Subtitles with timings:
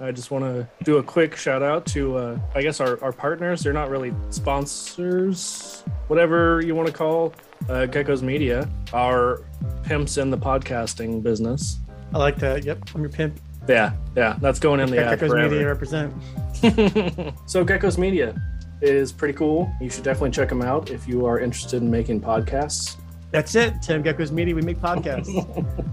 [0.00, 3.12] I just want to do a quick shout out to, uh, I guess, our, our
[3.12, 3.62] partners.
[3.62, 7.34] They're not really sponsors, whatever you want to call
[7.68, 9.42] uh, Gecko's Media, our
[9.82, 11.78] pimps in the podcasting business.
[12.14, 12.64] I like that.
[12.64, 13.40] Yep, I'm your pimp.
[13.68, 15.50] Yeah, yeah, that's going in the ad Gecko's forever.
[15.50, 16.14] Media represent.
[17.46, 18.40] so Gecko's Media
[18.80, 19.70] is pretty cool.
[19.80, 22.96] You should definitely check them out if you are interested in making podcasts.
[23.30, 23.82] That's it.
[23.82, 24.54] Tim Gecko's Media.
[24.54, 25.28] We make podcasts.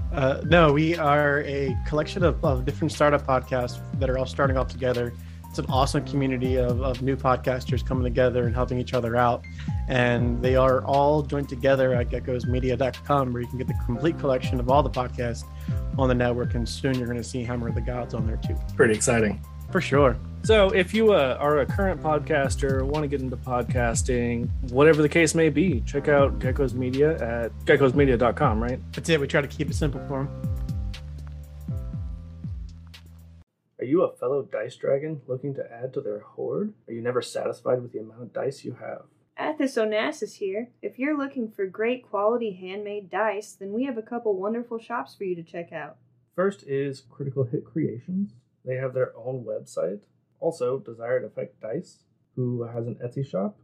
[0.13, 4.57] uh, no, we are a collection of, of different startup podcasts that are all starting
[4.57, 5.13] off together.
[5.49, 9.43] It's an awesome community of, of new podcasters coming together and helping each other out.
[9.87, 14.59] And they are all joined together at geckosmedia.com where you can get the complete collection
[14.59, 15.43] of all the podcasts
[15.97, 16.55] on the network.
[16.55, 18.55] And soon you're going to see Hammer of the Gods on there too.
[18.75, 19.41] Pretty exciting.
[19.71, 20.17] For sure.
[20.43, 25.09] So, if you uh, are a current podcaster, want to get into podcasting, whatever the
[25.09, 28.79] case may be, check out Gecko's Media at geckosmedia.com, right?
[28.93, 29.19] That's it.
[29.19, 30.55] We try to keep it simple for them.
[33.79, 36.73] Are you a fellow dice dragon looking to add to their horde?
[36.87, 39.03] Are you never satisfied with the amount of dice you have?
[39.37, 40.69] Athos Onassis here.
[40.81, 45.13] If you're looking for great quality handmade dice, then we have a couple wonderful shops
[45.13, 45.97] for you to check out.
[46.35, 48.31] First is Critical Hit Creations.
[48.65, 49.99] They have their own website.
[50.39, 51.99] Also, Desired Effect Dice,
[52.35, 53.57] who has an Etsy shop,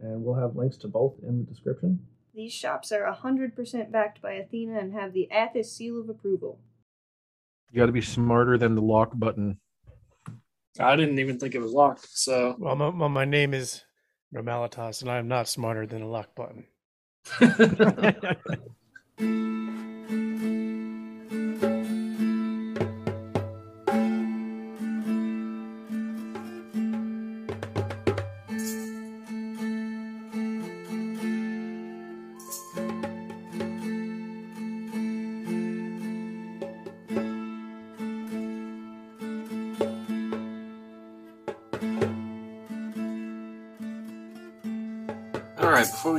[0.00, 2.00] and we'll have links to both in the description.
[2.34, 6.60] These shops are 100% backed by Athena and have the Athos seal of approval.
[7.72, 9.58] You got to be smarter than the lock button.
[10.78, 13.82] I didn't even think it was locked, so Well, my, well, my name is
[14.32, 16.66] Romalitas, and I am not smarter than a lock button.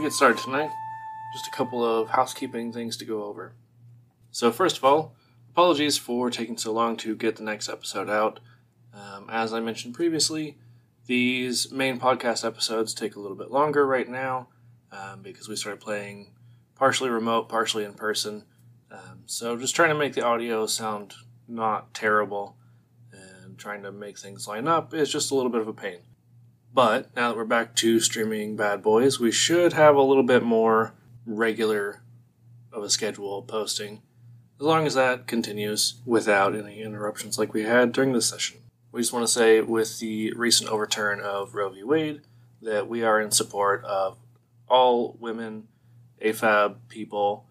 [0.09, 0.71] get started tonight,
[1.31, 3.53] just a couple of housekeeping things to go over.
[4.31, 5.13] So, first of all,
[5.51, 8.39] apologies for taking so long to get the next episode out.
[8.91, 10.57] Um, as I mentioned previously,
[11.05, 14.47] these main podcast episodes take a little bit longer right now
[14.91, 16.31] um, because we started playing
[16.73, 18.45] partially remote, partially in person.
[18.89, 21.13] Um, so, just trying to make the audio sound
[21.47, 22.57] not terrible
[23.13, 25.99] and trying to make things line up is just a little bit of a pain.
[26.73, 30.43] But now that we're back to streaming Bad Boys, we should have a little bit
[30.43, 30.93] more
[31.25, 32.01] regular
[32.71, 34.01] of a schedule posting,
[34.59, 38.59] as long as that continues without any interruptions like we had during this session.
[38.91, 41.83] We just want to say, with the recent overturn of Roe v.
[41.83, 42.21] Wade,
[42.61, 44.17] that we are in support of
[44.67, 45.67] all women,
[46.21, 47.45] AFAB people,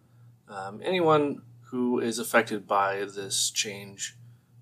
[0.48, 4.16] um, anyone who is affected by this change.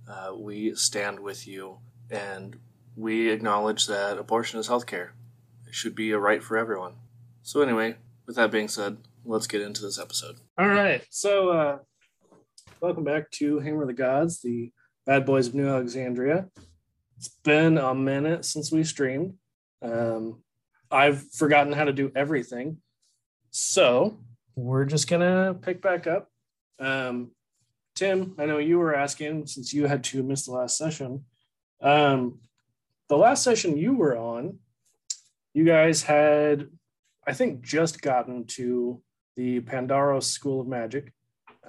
[0.09, 1.78] Uh, we stand with you
[2.11, 2.59] and
[2.97, 5.11] we acknowledge that abortion is healthcare.
[5.69, 6.95] It should be a right for everyone.
[7.43, 7.97] So, anyway,
[8.27, 10.37] with that being said, let's get into this episode.
[10.59, 11.05] All right.
[11.11, 11.79] So, uh,
[12.81, 14.73] welcome back to Hammer of the Gods, the
[15.05, 16.49] Bad Boys of New Alexandria.
[17.19, 19.34] It's been a minute since we streamed.
[19.83, 20.43] Um,
[20.91, 22.78] I've forgotten how to do everything.
[23.51, 24.19] So,
[24.55, 26.31] we're just going to pick back up.
[26.81, 27.33] Um,
[27.95, 31.25] Tim, I know you were asking since you had to miss the last session.
[31.83, 32.41] Um,
[33.09, 34.59] the last session you were on,
[35.55, 36.69] you guys had,
[37.27, 39.03] I think, just gotten to
[39.37, 41.12] the Pandaros School of Magic.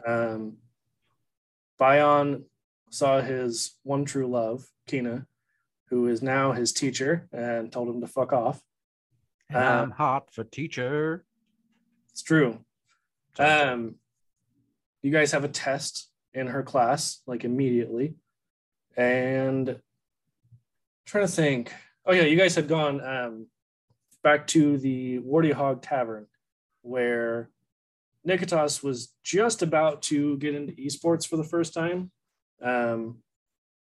[0.06, 0.58] Um,
[1.80, 2.44] Bion
[2.90, 5.26] saw his one true love, Kina,
[5.90, 8.62] who is now his teacher, and told him to fuck off.
[9.50, 11.24] And I'm hot for teacher.
[12.12, 12.60] It's true.
[13.40, 13.96] Um,
[15.02, 18.16] you guys have a test in her class, like immediately.
[18.98, 19.80] And
[21.08, 21.74] trying to think.
[22.06, 23.48] Oh yeah, you guys had gone um,
[24.24, 26.28] back to the Warty Hog Tavern,
[26.82, 27.50] where
[28.28, 32.12] Nikitas was just about to get into esports for the first time
[32.62, 33.18] um,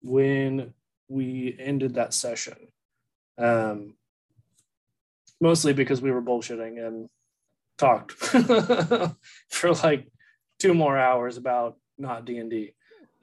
[0.03, 0.73] when
[1.09, 2.57] we ended that session.
[3.39, 3.95] Um,
[5.41, 7.09] mostly because we were bullshitting and
[7.77, 8.13] talked
[9.51, 10.09] for like
[10.59, 12.72] two more hours about not D and D.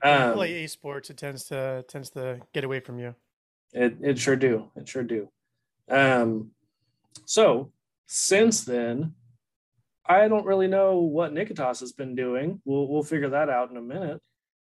[0.03, 3.15] Um, play esports, it tends to tends to get away from you.
[3.73, 4.69] It it sure do.
[4.75, 5.29] It sure do.
[5.89, 6.51] Um,
[7.25, 7.71] so
[8.05, 9.13] since then,
[10.05, 12.61] I don't really know what Nikitas has been doing.
[12.65, 14.21] We'll we'll figure that out in a minute.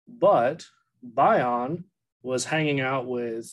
[0.08, 0.66] But
[1.04, 1.86] Bion
[2.22, 3.52] was hanging out with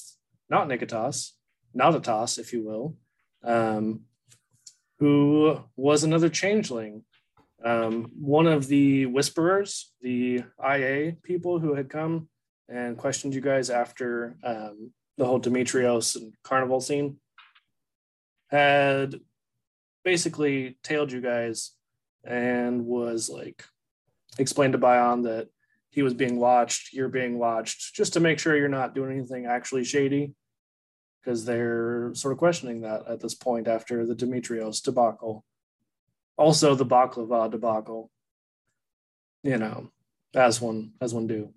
[0.49, 1.32] not Nikitas,
[1.76, 2.97] Nautitas, if you will,
[3.44, 4.03] um,
[4.99, 7.05] who was another changeling.
[7.64, 12.29] Um, one of the whisperers, the IA people who had come
[12.69, 17.19] and questioned you guys after um, the whole Demetrios and carnival scene,
[18.49, 19.21] had
[20.05, 21.73] basically tailed you guys
[22.25, 23.65] and was like
[24.39, 25.49] explained to Bion that
[25.91, 29.47] he was being watched, you're being watched, just to make sure you're not doing anything
[29.47, 30.35] actually shady.
[31.25, 35.45] Because they're sort of questioning that at this point after the Demetrios debacle.
[36.37, 38.11] Also the baklava debacle.
[39.43, 39.91] You know,
[40.35, 41.53] as one as one do.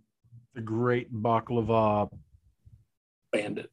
[0.56, 2.10] The great baklava
[3.32, 3.70] Bandit.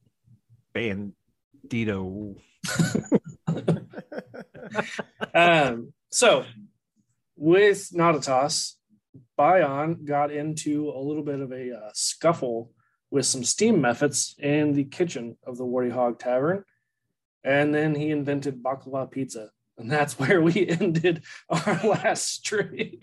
[0.74, 2.36] bandito.
[5.34, 6.44] um, so
[7.36, 8.74] with Nautitas,
[9.38, 12.72] Bion got into a little bit of a uh, scuffle
[13.10, 16.64] with some steam mephits in the kitchen of the Warty Hog Tavern.
[17.44, 19.50] And then he invented baklava pizza.
[19.78, 22.98] And that's where we ended our last stream.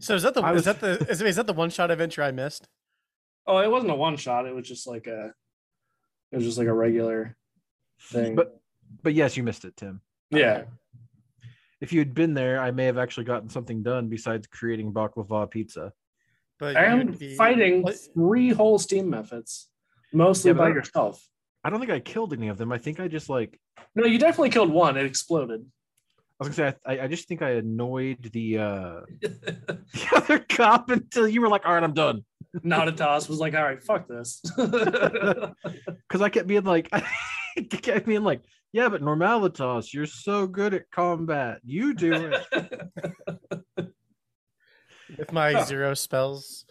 [0.00, 2.22] So is that the I is that the is, is that the one shot adventure
[2.22, 2.68] I missed?
[3.46, 4.46] oh, it wasn't a one shot.
[4.46, 5.32] It was just like a,
[6.32, 7.36] it was just like a regular
[8.00, 8.34] thing.
[8.34, 8.58] But
[9.02, 10.00] but yes, you missed it, Tim.
[10.30, 10.64] yeah,
[11.80, 15.50] If you had been there, I may have actually gotten something done besides creating baklava
[15.50, 15.92] pizza.
[16.58, 19.66] But and you'd be- fighting three whole steam mephits,
[20.12, 21.26] mostly Yeah, by I- yourself.
[21.64, 22.72] I don't think I killed any of them.
[22.72, 23.58] I think I just like
[23.94, 24.96] No, you definitely killed one.
[24.96, 25.64] It exploded.
[26.40, 30.90] I was gonna say I, I just think I annoyed the uh the other cop
[30.90, 32.24] until you were like, all right, I'm done.
[32.64, 34.40] Nautitas was like, all right, fuck this.
[34.56, 40.74] Because I kept being like I kept being like, yeah, but Normalitas, you're so good
[40.74, 41.60] at combat.
[41.64, 43.62] You do it.
[45.18, 46.64] with my zero spells.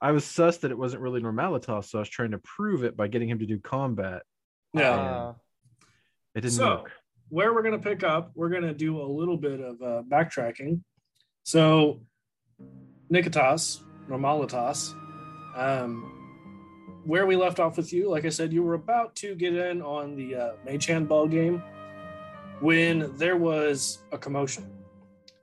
[0.00, 2.96] I was sus that it wasn't really Normalitas, so I was trying to prove it
[2.96, 4.22] by getting him to do combat.
[4.72, 4.90] yeah.
[4.94, 5.34] Uh,
[6.34, 6.92] It didn't So, work.
[7.28, 10.02] where we're going to pick up, we're going to do a little bit of uh,
[10.08, 10.80] backtracking.
[11.44, 12.00] So,
[13.12, 13.80] Nikitas,
[14.12, 14.94] Normalitas,
[15.56, 19.54] um, where we left off with you, like I said, you were about to get
[19.54, 21.62] in on the uh, Handball game
[22.60, 24.70] when there was a commotion.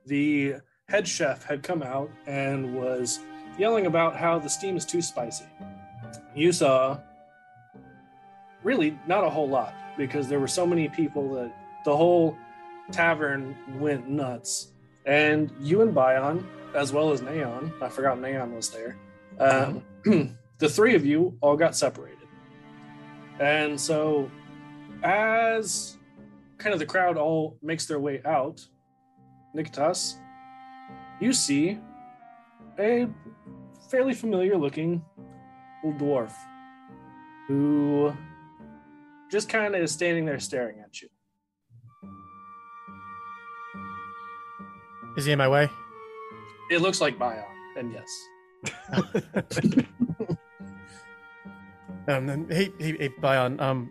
[0.06, 0.56] The
[0.88, 3.20] head chef had come out and was
[3.58, 5.44] yelling about how the steam is too spicy.
[6.34, 6.98] You saw
[8.62, 11.52] really not a whole lot because there were so many people that
[11.84, 12.36] the whole
[12.92, 14.68] tavern went nuts.
[15.06, 16.44] And you and Bion,
[16.74, 18.96] as well as Neon, I forgot Neon was there.
[19.38, 19.82] Um,
[20.58, 22.28] the three of you all got separated.
[23.38, 24.30] And so,
[25.02, 25.96] as
[26.58, 28.66] kind of the crowd all makes their way out,
[29.56, 30.16] Nikitas,
[31.20, 31.78] you see
[32.78, 33.08] a
[33.90, 35.02] fairly familiar looking
[35.82, 36.32] little dwarf
[37.48, 38.14] who
[39.30, 41.08] just kind of is standing there staring at you.
[45.16, 45.68] is he in my way?
[46.70, 47.44] It looks like Bion,
[47.76, 48.08] and yes.
[52.08, 53.60] Um, then- hey, hey, hey, Bion.
[53.60, 53.90] Um,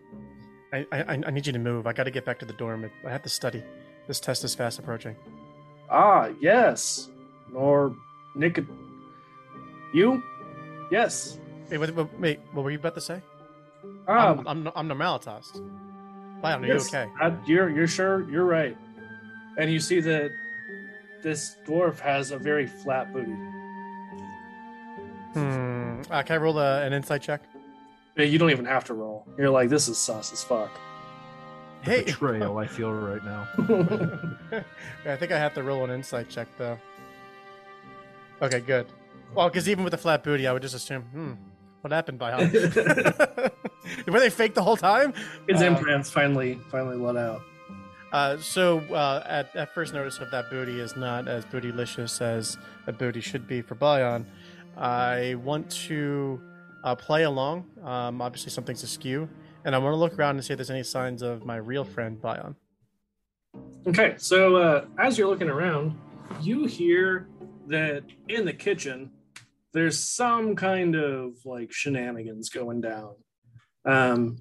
[0.73, 1.87] I, I, I need you to move.
[1.87, 2.89] I got to get back to the dorm.
[3.05, 3.63] I have to study.
[4.07, 5.15] This test is fast approaching.
[5.89, 7.09] Ah, yes.
[7.51, 7.95] Nor
[8.35, 8.59] Nick.
[9.93, 10.21] You?
[10.91, 11.39] Yes.
[11.69, 13.21] Wait, what, what, wait, what were you about to say?
[14.07, 15.53] Um, I'm, I'm, I'm Normalitas.
[16.41, 17.11] Bion, are yes, you okay?
[17.21, 18.75] uh, you're you're sure you're right.
[19.57, 20.31] And you see that
[21.23, 23.35] this dwarf has a very flat booty.
[25.33, 26.01] Hmm.
[26.09, 27.41] Uh, can I roll a, an insight check?
[28.15, 29.25] Yeah, You don't even have to roll.
[29.37, 30.71] You're like, this is sus as fuck.
[31.85, 32.03] The Hey.
[32.03, 33.47] betrayal I feel right now.
[35.05, 36.77] I think I have to roll an insight check though.
[38.41, 38.87] Okay, good.
[39.35, 41.31] Well, because even with the flat booty, I would just assume, hmm,
[41.81, 42.51] what happened, Bion?
[44.07, 45.13] Were they fake the whole time?
[45.47, 47.41] His Uh, implants finally finally let out.
[48.11, 52.57] Uh, so uh, at, at first notice of that booty is not as bootylicious as
[52.87, 54.25] a booty should be for Bion.
[54.77, 56.41] I want to
[56.83, 57.65] uh, play along.
[57.83, 59.29] Um, obviously, something's askew,
[59.65, 61.83] and I want to look around and see if there's any signs of my real
[61.83, 62.55] friend Bion.
[63.87, 65.97] Okay, so uh, as you're looking around,
[66.41, 67.27] you hear
[67.67, 69.11] that in the kitchen,
[69.73, 73.15] there's some kind of like shenanigans going down.
[73.85, 74.37] Um,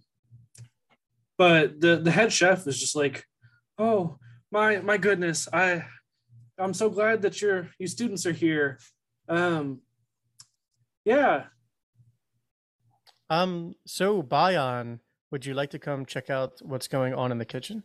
[1.36, 3.24] but the the head chef is just like,
[3.78, 4.18] "Oh
[4.50, 5.84] my my goodness, I
[6.58, 8.78] I'm so glad that your you students are here."
[9.28, 9.82] Um,
[11.04, 11.46] yeah,
[13.30, 17.44] Um, so Bion, would you like to come check out what's going on in the
[17.44, 17.84] kitchen?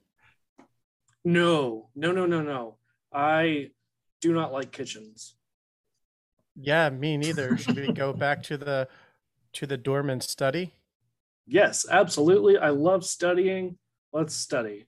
[1.25, 2.77] no, no, no, no, no.
[3.13, 3.71] I
[4.21, 5.35] do not like kitchens.
[6.55, 7.55] Yeah, me neither.
[7.57, 8.87] Should we go back to the
[9.53, 10.73] to the dorm and study?
[11.45, 12.57] Yes, absolutely.
[12.57, 13.77] I love studying.
[14.11, 14.87] Let's study.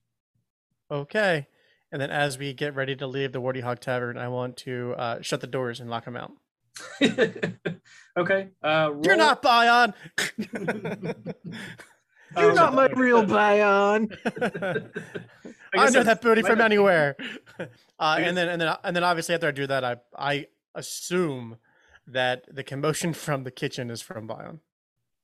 [0.92, 1.48] Okay.
[1.92, 4.96] And then as we get ready to leave the Warty Hog Tavern, I want to
[4.98, 6.34] uh, shut the doors and lock them out.
[8.18, 8.50] okay.
[8.62, 9.94] Uh, You're not Bion.
[12.38, 14.12] You're Um, not my real Bion.
[14.26, 14.82] I,
[15.74, 17.16] guess know that booty from have- anywhere.
[17.60, 21.58] Uh, and then and then and then obviously after I do that, I I assume
[22.08, 24.60] that the commotion from the kitchen is from Bion.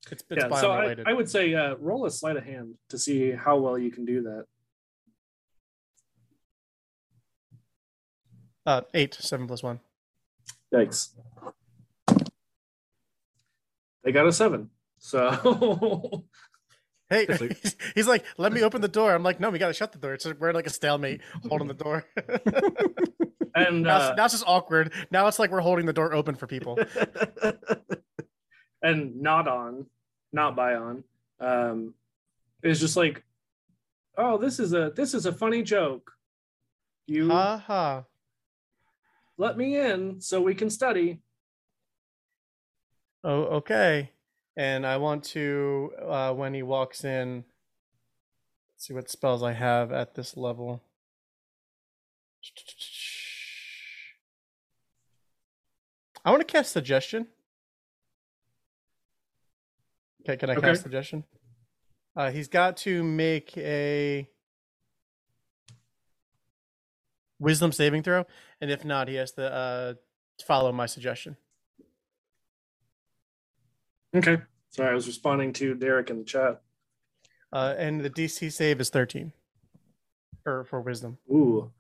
[0.10, 0.96] It's, it's Yeah, Bion so I.
[1.06, 4.06] I would say uh, roll a sleight of hand to see how well you can
[4.06, 4.46] do that.
[8.66, 9.80] Uh, eight, seven plus one.
[10.74, 11.10] Yikes.
[14.04, 14.70] They got a seven.
[14.98, 16.24] So
[17.12, 19.14] Hey, he's, he's like, let me open the door.
[19.14, 20.14] I'm like, no, we gotta shut the door.
[20.14, 22.06] It's we're like a stalemate holding the door.
[23.54, 24.94] and now, uh, it's, now it's just awkward.
[25.12, 26.80] Now it's like we're holding the door open for people.
[28.82, 29.88] and not on,
[30.32, 31.04] not by on,
[31.42, 31.94] um,
[32.64, 33.26] is just like,
[34.18, 36.14] oh, this is a this is a funny joke.
[37.08, 38.06] You Ha ha.
[39.38, 41.20] Let me in so we can study.
[43.24, 44.12] Oh, okay.
[44.56, 47.46] And I want to, uh, when he walks in,
[48.78, 50.82] see what spells I have at this level.
[56.26, 57.28] I want to cast suggestion.
[60.22, 60.68] Okay, can I Okay.
[60.68, 61.24] cast suggestion?
[62.16, 64.28] Uh, he's got to make a
[67.42, 68.26] wisdom saving throw,
[68.62, 69.94] and if not, he has to uh,
[70.46, 71.36] follow my suggestion.
[74.16, 74.38] Okay.
[74.70, 76.62] Sorry, I was responding to Derek in the chat.
[77.52, 79.34] Uh, and the DC save is 13
[80.44, 81.18] for for wisdom.
[81.30, 81.72] Ooh.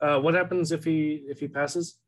[0.00, 1.98] Uh, what happens if he if he passes?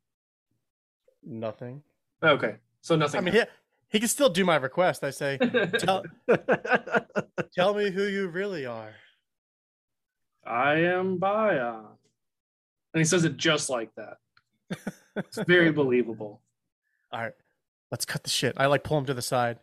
[1.23, 1.81] Nothing.
[2.21, 2.55] Okay.
[2.81, 3.19] So nothing.
[3.19, 3.41] I mean, he,
[3.87, 5.03] he can still do my request.
[5.03, 5.37] I say,
[5.79, 6.03] tell,
[7.55, 8.93] tell me who you really are.
[10.45, 11.77] I am Baya.
[12.95, 14.19] And he says it just like that.
[15.17, 16.41] It's very believable.
[17.11, 17.33] All right,
[17.91, 18.53] let's cut the shit.
[18.55, 19.59] I like pull him to the side.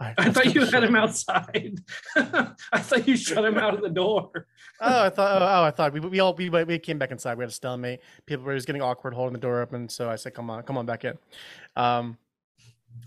[0.00, 1.78] Right, I thought you had him outside.
[2.16, 4.30] I thought you shut him out of the door.
[4.80, 5.40] Oh, I thought.
[5.40, 7.38] Oh, oh, I thought we we all we we came back inside.
[7.38, 8.00] We had a stalemate.
[8.26, 9.88] People were just getting awkward holding the door open.
[9.88, 11.16] So I said, "Come on, come on back in."
[11.76, 12.18] Um,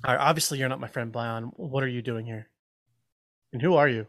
[0.06, 1.52] all right, obviously you're not my friend Bion.
[1.58, 2.48] What are you doing here?
[3.52, 4.08] And who are you?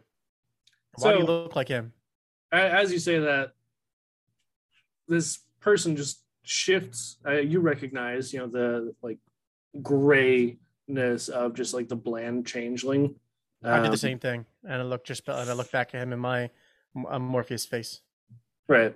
[0.98, 1.92] Why do you look like him?
[2.52, 3.54] As you say that,
[5.08, 7.16] this person just shifts.
[7.26, 9.18] Uh, you recognize, you know, the like
[9.82, 13.14] grayness of just like the bland changeling.
[13.62, 16.02] I did Um, the same thing, and I look just and I look back at
[16.02, 16.50] him in my
[17.08, 18.00] uh, Morpheus face.
[18.68, 18.94] Right.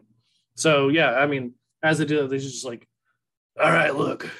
[0.54, 2.86] So yeah, I mean, as they do that, they're just like,
[3.60, 4.30] all right, look.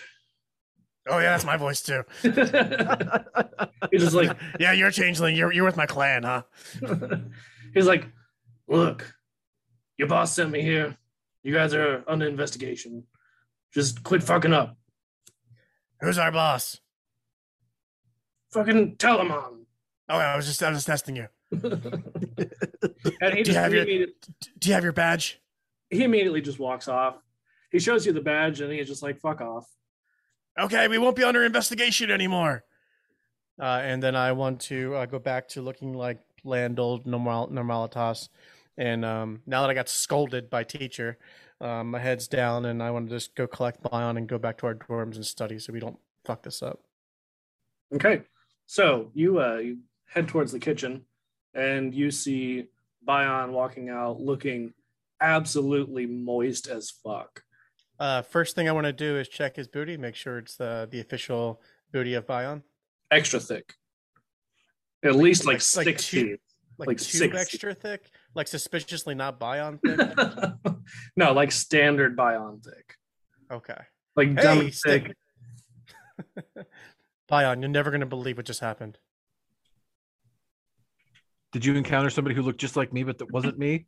[1.09, 2.05] Oh yeah, that's my voice too.
[2.23, 5.35] He's just like, yeah, you're a changeling.
[5.35, 6.43] You're you're with my clan, huh?
[7.75, 8.07] he's like,
[8.69, 9.13] look,
[9.99, 10.97] your boss sent me here.
[11.43, 13.05] You guys are under investigation.
[13.73, 14.77] Just quit fucking up.
[16.01, 16.81] Who's our boss?
[18.53, 19.67] Fucking tell him on.
[20.09, 21.29] Oh, I was just I was just testing you.
[21.53, 24.15] and he Do you have he, your- immediately,
[24.59, 25.41] Do you have your badge?
[25.91, 27.17] he immediately just walks off.
[27.71, 29.67] He shows you the badge and he's just like, fuck off.
[30.59, 32.65] Okay, we won't be under investigation anymore.
[33.61, 37.49] Uh, and then I want to uh, go back to looking like land old normal
[37.49, 38.29] normalitas.
[38.79, 41.19] And um, now that I got scolded by teacher,
[41.61, 44.59] um, my head's down, and I want to just go collect Bion and go back
[44.59, 46.81] to our dorms and study so we don't fuck this up.
[47.95, 48.23] Okay.
[48.67, 51.05] So you uh you head towards the kitchen
[51.55, 52.69] and you see
[53.07, 54.73] Bion walking out looking
[55.21, 57.43] absolutely moist as fuck.
[58.01, 60.89] Uh, first thing I want to do is check his booty, make sure it's the
[60.91, 61.61] the official
[61.93, 62.63] booty of Bion.
[63.11, 63.75] Extra thick.
[65.05, 66.41] At least like, Like- like six two- feet.
[66.79, 67.37] Like, Like two six.
[67.37, 69.99] extra thick, like suspiciously not Bion thick.
[71.17, 72.95] no, like standard Bion thick.
[73.51, 73.79] okay.
[74.17, 75.15] Like Hey, dummy stick-
[76.37, 76.47] thick.
[77.29, 78.99] Bion, you're never gonna believe what just happened.
[81.53, 83.87] Did you encounter somebody who looked just like me, but that wasn't me?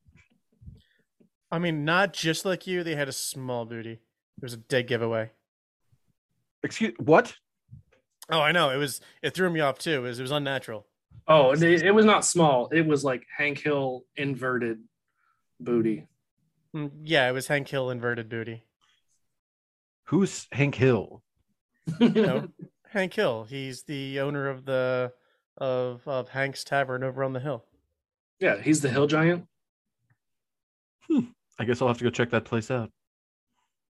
[1.51, 2.83] I mean, not just like you.
[2.83, 3.93] They had a small booty.
[3.93, 5.31] It was a dead giveaway.
[6.63, 7.35] Excuse what?
[8.31, 8.71] Oh, I know.
[8.71, 9.01] It was.
[9.23, 9.93] It threw me off too.
[9.97, 10.19] It was.
[10.19, 10.87] It was unnatural.
[11.27, 12.69] Oh, it, it was not small.
[12.73, 14.81] It was like Hank Hill inverted
[15.61, 16.07] booty.
[16.75, 18.65] Mm, Yeah, it was Hank Hill inverted booty.
[20.09, 21.23] Who's Hank Hill?
[21.99, 22.49] You know,
[22.91, 23.45] Hank Hill.
[23.49, 25.13] He's the owner of the
[25.57, 27.65] of of Hank's Tavern over on the hill.
[28.41, 29.47] yeah, he's the hill giant.
[31.59, 32.91] I guess I'll have to go check that place out.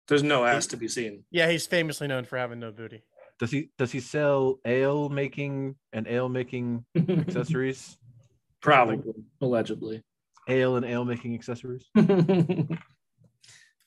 [0.07, 1.25] There's no ass to be seen.
[1.31, 3.03] Yeah, he's famously known for having no booty.
[3.39, 7.97] Does he does he sell ale making and ale making accessories?
[8.61, 10.03] Probably, allegedly.
[10.49, 11.85] ale and ale making accessories?
[11.97, 12.07] All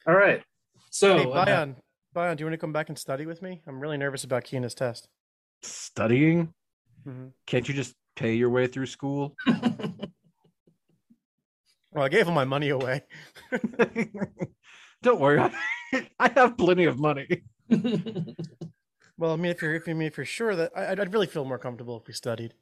[0.07, 0.43] right.
[0.91, 1.75] So hey, uh, Bion,
[2.13, 3.61] Bion, do you want to come back and study with me?
[3.67, 5.07] I'm really nervous about Keena's test.
[5.63, 6.53] Studying?
[7.07, 7.31] Mhm.
[7.45, 9.35] Can't you just pay your way through school?
[11.93, 13.01] Well, I gave him my money away.
[15.01, 15.51] Don't worry, I,
[16.19, 17.41] I have plenty of money.
[19.17, 21.13] Well, I mean, if you're if you mean if you're sure that I, I'd I'd
[21.13, 22.53] really feel more comfortable if we studied.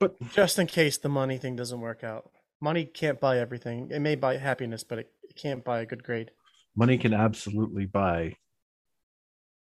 [0.00, 3.90] But- just in case the money thing doesn't work out, money can't buy everything.
[3.90, 6.30] It may buy happiness, but it, it can't buy a good grade.
[6.74, 8.36] Money can absolutely buy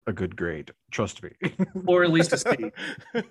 [0.08, 0.72] a good grade.
[0.92, 1.32] Trust me.
[1.88, 2.72] or at least a C.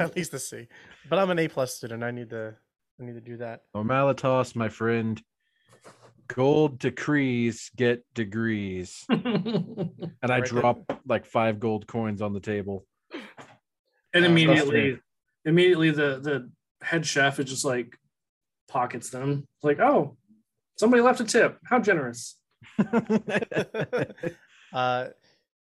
[0.00, 0.68] At least a C.
[1.08, 2.02] But I'm an A plus student.
[2.02, 2.54] I need to
[3.00, 3.62] I need to do that.
[3.74, 5.20] Omalitos, my friend.
[6.28, 9.04] Gold decrees get degrees.
[9.10, 10.60] And I Right there.
[10.60, 12.86] drop like five gold coins on the table.
[14.14, 14.98] and Uh, immediately,
[15.44, 16.50] immediately the the
[16.84, 17.96] head chef is just like
[18.68, 19.46] pockets them.
[19.62, 20.16] Like, oh,
[20.76, 21.58] somebody left a tip.
[21.64, 22.36] How generous.
[24.72, 25.08] Uh,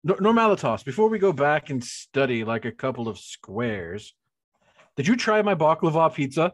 [0.04, 4.14] No- Normalitas, before we go back and study like a couple of squares,
[4.96, 6.52] did you try my baklava pizza?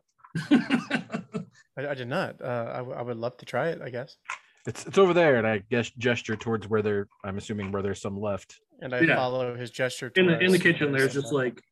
[1.78, 2.40] I, I did not.
[2.42, 3.80] Uh, I, w- I would love to try it.
[3.82, 4.16] I guess.
[4.66, 7.08] It's it's over there, and I guess gesture towards where there.
[7.24, 8.60] I'm assuming where there's some left.
[8.82, 9.16] And I Yeah.
[9.16, 10.12] follow his gesture.
[10.16, 11.62] in the in the towards- kitchen, there's just like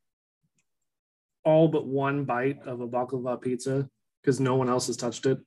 [1.44, 3.88] all but one bite of a baklava pizza
[4.22, 5.38] because no one else has touched it.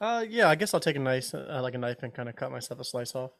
[0.00, 2.34] Uh, yeah, I guess I'll take a nice, uh, like a knife, and kind of
[2.36, 3.32] cut myself a slice off.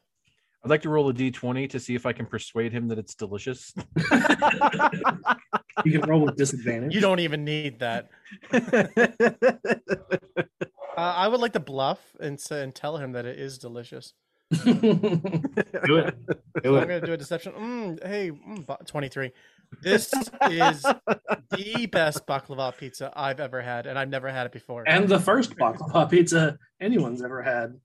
[0.63, 3.15] I'd like to roll a d20 to see if I can persuade him that it's
[3.15, 3.73] delicious.
[5.85, 6.93] You can roll with disadvantage.
[6.93, 8.09] You don't even need that.
[10.97, 14.11] Uh, I would like to bluff and say, and tell him that it is delicious.
[14.51, 16.15] do it.
[16.61, 17.53] So I'm gonna do a deception.
[17.53, 19.31] Mm, hey, mm, 23.
[19.81, 20.13] This
[20.49, 20.83] is
[21.49, 24.83] the best baklava pizza I've ever had, and I've never had it before.
[24.85, 27.79] And the first baklava pizza anyone's ever had.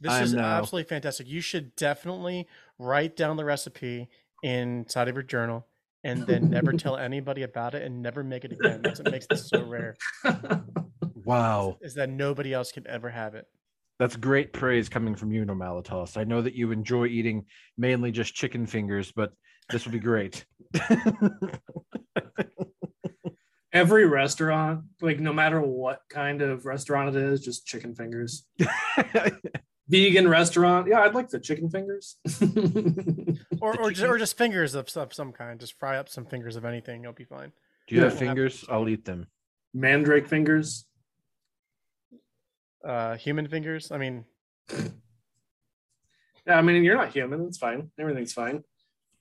[0.00, 0.42] This I is know.
[0.42, 1.26] absolutely fantastic.
[1.28, 2.46] You should definitely
[2.78, 4.08] write down the recipe
[4.42, 5.66] inside of your journal
[6.04, 8.80] and then never tell anybody about it and never make it again.
[8.82, 9.96] That's what makes this so rare.
[11.24, 13.46] wow, Is that nobody else can ever have it.
[13.98, 16.16] that's great praise coming from you, Normalitas.
[16.16, 17.44] I know that you enjoy eating
[17.76, 19.32] mainly just chicken fingers, but
[19.70, 20.44] this would be great.
[23.72, 28.46] Every restaurant, like no matter what kind of restaurant it is, just chicken fingers.
[29.88, 32.16] Vegan restaurant, yeah, I'd like the chicken fingers.
[33.60, 35.58] Or, or, just, or just fingers of some, some kind.
[35.58, 37.02] Just fry up some fingers of anything.
[37.02, 37.50] You'll be fine.
[37.88, 38.64] Do you have fingers?
[38.70, 39.26] I'll eat them.
[39.74, 40.86] Mandrake fingers.
[42.86, 43.90] Uh, human fingers.
[43.90, 44.24] I mean,
[46.46, 47.46] Yeah, I mean you're not human.
[47.46, 47.90] It's fine.
[47.98, 48.62] Everything's fine.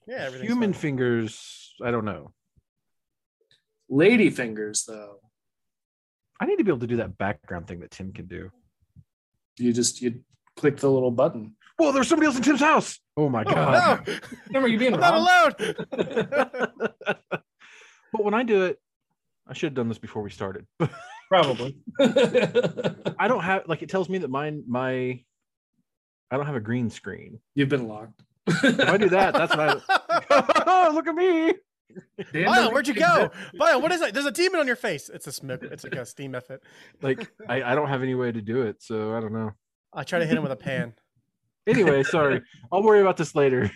[0.08, 0.82] yeah, everything's Human fine.
[0.82, 2.32] fingers, I don't know.
[3.90, 5.20] Lady fingers, though.
[6.40, 8.52] I need to be able to do that background thing that Tim can do.
[9.58, 10.20] You just you
[10.58, 11.56] click the little button.
[11.78, 13.00] Whoa, there's somebody else in Tim's house.
[13.15, 14.08] Oh my Oh, god.
[14.08, 14.13] no!
[14.48, 15.62] Remember you being I'm not robbed?
[15.62, 16.78] allowed.
[18.13, 18.80] but when I do it,
[19.48, 20.65] I should have done this before we started.
[21.30, 21.78] Probably.
[22.00, 25.22] I don't have like it tells me that mine my
[26.32, 27.39] I don't have a green screen.
[27.56, 28.24] You've been locked.
[28.48, 31.54] If I do that, that's what I look at me.
[32.32, 33.30] Damn, Bio, where'd you go?
[33.58, 34.13] Bio, what is that?
[34.13, 35.10] There's a demon on your face.
[35.10, 35.63] It's a smoke.
[35.63, 36.60] It's like a steam mephit.
[37.02, 39.52] Like I, I don't have any way to do it, so I don't know.
[39.93, 40.93] I try to hit him with a pan.
[41.67, 42.41] Anyway, sorry.
[42.71, 43.69] I'll worry about this later.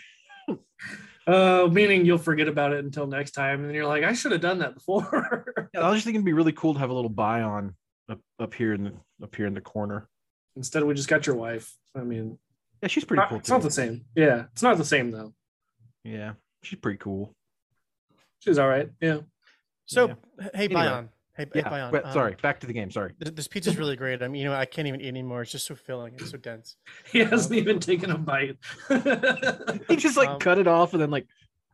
[1.28, 4.32] Uh, meaning you'll forget about it until next time, and then you're like, I should
[4.32, 5.44] have done that before.
[5.74, 7.76] Yeah, I was just thinking it'd be really cool to have a little bion
[8.10, 10.08] up, up here in the up here in the corner.
[10.56, 11.74] Instead, we just got your wife.
[11.94, 12.38] I mean,
[12.82, 13.56] Yeah, she's pretty not- cool it's too.
[13.56, 14.06] not the same.
[14.16, 15.34] Yeah, it's not the same though.
[16.06, 17.36] Yeah, she's pretty cool.
[18.40, 18.90] She's all right.
[19.02, 19.20] Yeah.
[19.86, 20.14] So, Yeah.
[20.54, 20.74] hey, Anyway.
[20.82, 21.10] Bion.
[21.46, 21.92] Hey, hey Yeah, Bion.
[21.92, 22.36] but um, sorry.
[22.42, 22.92] Back to the game.
[22.92, 23.14] Sorry.
[23.20, 24.22] This, This pizza's really great.
[24.22, 25.42] I mean, you know, I can't even eat anymore.
[25.42, 26.14] It's just so filling.
[26.16, 26.76] It's so dense.
[27.12, 28.58] He hasn't even taken a bite.
[29.88, 31.28] he just like Um, cut it off and then like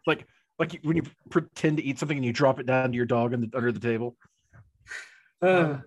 [0.05, 0.25] like
[0.59, 3.33] like when you pretend to eat something and you drop it down to your dog
[3.33, 4.15] in the, under the table.
[5.41, 5.77] Uh,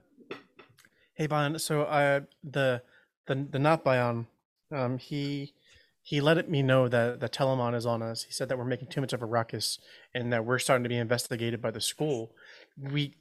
[1.15, 1.59] Hey, Bion.
[1.59, 2.81] So, uh, the
[3.27, 4.27] the the not Bion,
[4.73, 5.53] um, he
[6.03, 8.23] he let me know that the Telemon is on us.
[8.23, 9.79] He said that we're making too much of a ruckus
[10.15, 12.33] and that we're starting to be investigated by the school.
[12.81, 13.17] We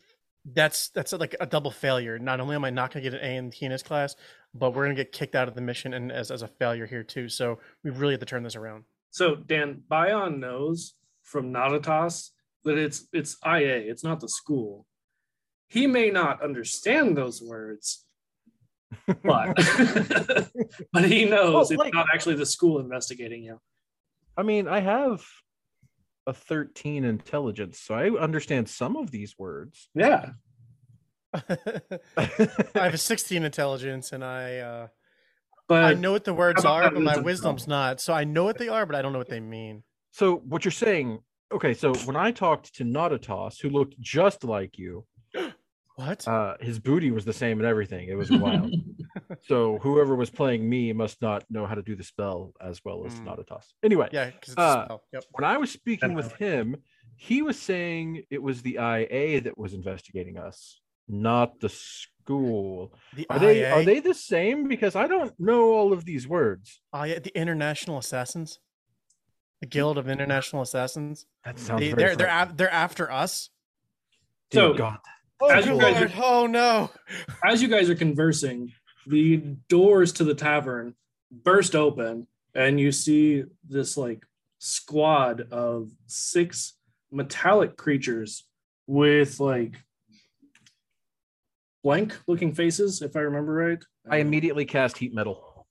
[0.46, 2.18] that's that's like a double failure.
[2.18, 4.16] Not only am I not going to get an A in Tina's class,
[4.54, 6.86] but we're going to get kicked out of the mission and as as a failure
[6.86, 7.30] here too.
[7.30, 8.84] So we really have to turn this around.
[9.12, 12.30] so Dan Bion knows from Nautitas
[12.64, 13.78] that it's it's IA.
[13.78, 14.86] It's not the school.
[15.68, 18.06] He may not understand those words,
[19.06, 19.56] but
[20.94, 23.60] but he knows Well, it's not actually the school investigating you.
[24.36, 25.22] I mean, I have
[26.30, 29.90] a 13 intelligence, so I understand some of these words.
[29.94, 30.32] Yeah.
[31.34, 32.30] I
[32.76, 34.88] have a 16 intelligence and I uh
[35.68, 38.02] But I know what the words are, but my wisdom wisdom's not.
[38.02, 39.84] So I know what they are, but I don't know what they mean.
[40.12, 41.20] So what you're saying?
[41.52, 45.06] Okay, so when I talked to Nautitas, who looked just like you,
[45.96, 46.28] What?
[46.28, 48.08] uh, his booty was the same and everything.
[48.08, 48.74] It was wild.
[49.48, 53.06] so whoever was playing me must not know how to do the spell as well
[53.06, 53.28] as Hmm.
[53.30, 53.66] Nautitas.
[53.84, 55.04] Anyway, yeah, it's uh, a spell.
[55.14, 55.24] Yep.
[55.32, 56.74] when I was speaking with Definitely.
[56.74, 56.84] him,
[57.16, 62.94] he was saying it was the IA that was investigating us, not the school.
[63.16, 64.68] The Are they are they the same?
[64.68, 66.80] Because I don't know all of these words.
[66.94, 68.60] Oh, yeah, the International Assassins,
[69.62, 71.26] the Guild of International Assassins.
[71.44, 73.50] That sounds They, very they're they're af- they're after us.
[74.52, 74.98] Dear So- God.
[75.42, 76.12] Oh, As you guys Lord.
[76.12, 76.92] are- oh no!
[77.46, 78.74] as you guys are conversing,
[79.10, 80.96] the doors to the tavern
[81.32, 84.24] burst open, and you see this like
[84.60, 86.74] squad of six
[87.12, 88.44] metallic creatures
[88.88, 89.76] with like
[91.84, 93.84] blank looking faces, if I remember right.
[94.10, 95.66] I immediately cast heat metal.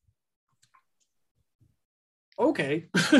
[2.38, 2.86] okay.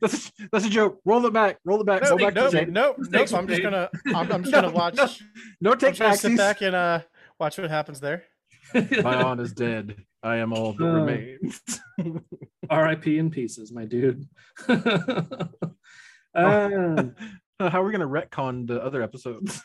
[0.00, 1.00] that's that's a joke.
[1.04, 1.58] Roll it back.
[1.64, 2.02] Roll it back.
[2.02, 3.32] no, Go back nope, to the nope, Just nope.
[3.40, 4.96] I'm just gonna I'm, I'm just No, gonna watch.
[4.96, 5.08] no.
[5.60, 7.00] No take just gonna sit back and uh
[7.38, 8.24] watch what happens there.
[9.02, 9.96] Bion is dead.
[10.22, 11.60] I am all that Uh, remains.
[12.70, 13.18] R.I.P.
[13.18, 14.26] in pieces, my dude.
[14.68, 15.48] um,
[16.34, 19.62] How are we gonna retcon the other episodes?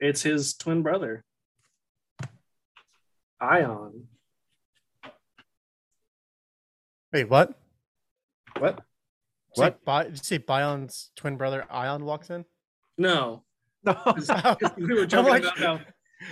[0.00, 1.24] it's his twin brother,
[3.40, 4.06] Ion.
[7.12, 7.54] Wait, what?
[8.58, 8.76] What?
[9.56, 9.84] Say What?
[9.84, 12.44] Bi- did you say Bion's twin brother Ion walks in?
[12.96, 13.42] No,
[13.82, 13.96] No.
[14.76, 15.80] we were I'm like- about how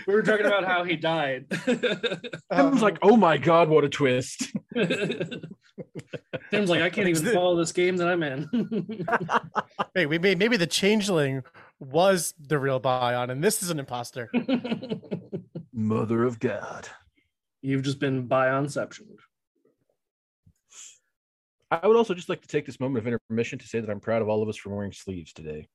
[0.06, 1.46] we were talking about how he died.
[1.66, 1.84] Tim's
[2.50, 4.52] um, like, oh my god, what a twist.
[6.50, 9.06] Tim's like, I can't even follow this game that I'm in.
[9.94, 11.42] Wait, we may, maybe the changeling
[11.78, 14.30] was the real Bion, and this is an imposter.
[15.72, 16.88] Mother of God.
[17.62, 19.06] You've just been bionception.
[21.70, 24.00] I would also just like to take this moment of intermission to say that I'm
[24.00, 25.68] proud of all of us for wearing sleeves today.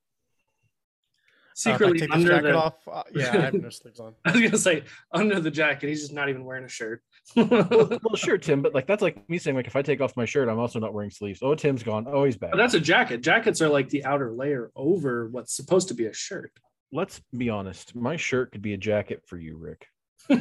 [1.53, 2.87] Uh, if I Secretly take this under jacket the, off.
[2.91, 4.15] Uh, yeah, I have no sleeves on.
[4.25, 7.03] I was gonna say under the jacket, he's just not even wearing a shirt.
[7.35, 10.17] well, well, sure, Tim, but like that's like me saying like if I take off
[10.17, 11.39] my shirt, I'm also not wearing sleeves.
[11.41, 12.05] Oh, Tim's gone.
[12.07, 12.51] Oh, he's back.
[12.51, 13.21] But that's a jacket.
[13.21, 16.51] Jackets are like the outer layer over what's supposed to be a shirt.
[16.91, 17.95] Let's be honest.
[17.95, 19.87] My shirt could be a jacket for you, Rick.
[20.29, 20.39] You're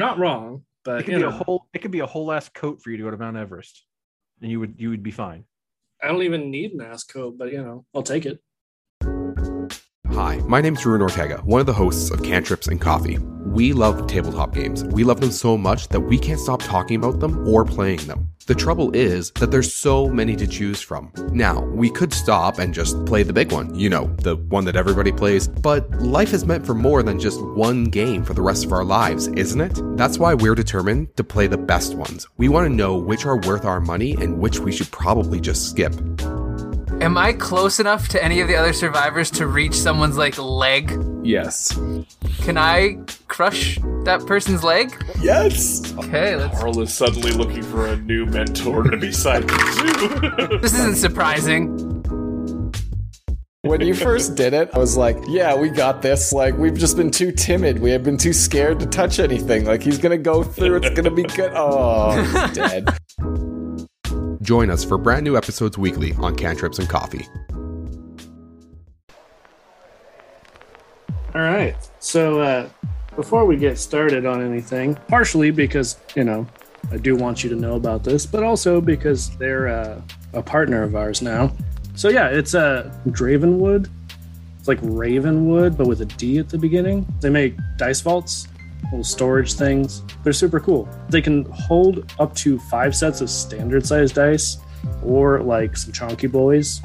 [0.00, 1.66] not wrong, but it could you be a whole.
[1.72, 3.84] It could be a whole ass coat for you to go to Mount Everest,
[4.42, 5.44] and you would you would be fine.
[6.02, 8.40] I don't even need an ass coat, but you know, I'll take it.
[10.12, 13.18] Hi, my name's Ruin Ortega, one of the hosts of Cantrips and Coffee.
[13.18, 14.82] We love tabletop games.
[14.84, 18.30] We love them so much that we can't stop talking about them or playing them.
[18.50, 21.12] The trouble is that there's so many to choose from.
[21.30, 24.74] Now, we could stop and just play the big one, you know, the one that
[24.74, 28.64] everybody plays, but life is meant for more than just one game for the rest
[28.64, 29.80] of our lives, isn't it?
[29.96, 32.26] That's why we're determined to play the best ones.
[32.38, 35.70] We want to know which are worth our money and which we should probably just
[35.70, 35.94] skip.
[37.00, 40.92] Am I close enough to any of the other survivors to reach someone's like leg?
[41.22, 41.72] Yes.
[42.42, 44.92] Can I crush that person's leg?
[45.20, 45.94] Yes.
[45.96, 46.58] Okay, let's.
[46.58, 50.58] Carl is suddenly looking for a new mentor to be sidekick to.
[50.62, 51.76] This isn't surprising.
[53.62, 56.96] when you first did it, I was like, "Yeah, we got this." Like we've just
[56.98, 57.78] been too timid.
[57.78, 59.64] We have been too scared to touch anything.
[59.64, 60.76] Like he's gonna go through.
[60.76, 61.52] It's gonna be good.
[61.56, 62.88] Oh, he's dead.
[64.42, 67.26] Join us for brand new episodes weekly on Cantrips and Coffee.
[71.34, 71.76] All right.
[72.00, 72.68] So uh,
[73.16, 76.46] before we get started on anything, partially because you know
[76.90, 80.00] I do want you to know about this, but also because they're uh,
[80.32, 81.52] a partner of ours now.
[81.94, 83.88] So yeah, it's uh, Dravenwood.
[84.58, 87.06] It's like Ravenwood, but with a D at the beginning.
[87.20, 88.48] They make dice vaults,
[88.84, 90.02] little storage things.
[90.22, 90.88] They're super cool.
[91.08, 94.58] They can hold up to five sets of standard sized dice,
[95.04, 96.80] or like some chonky boys.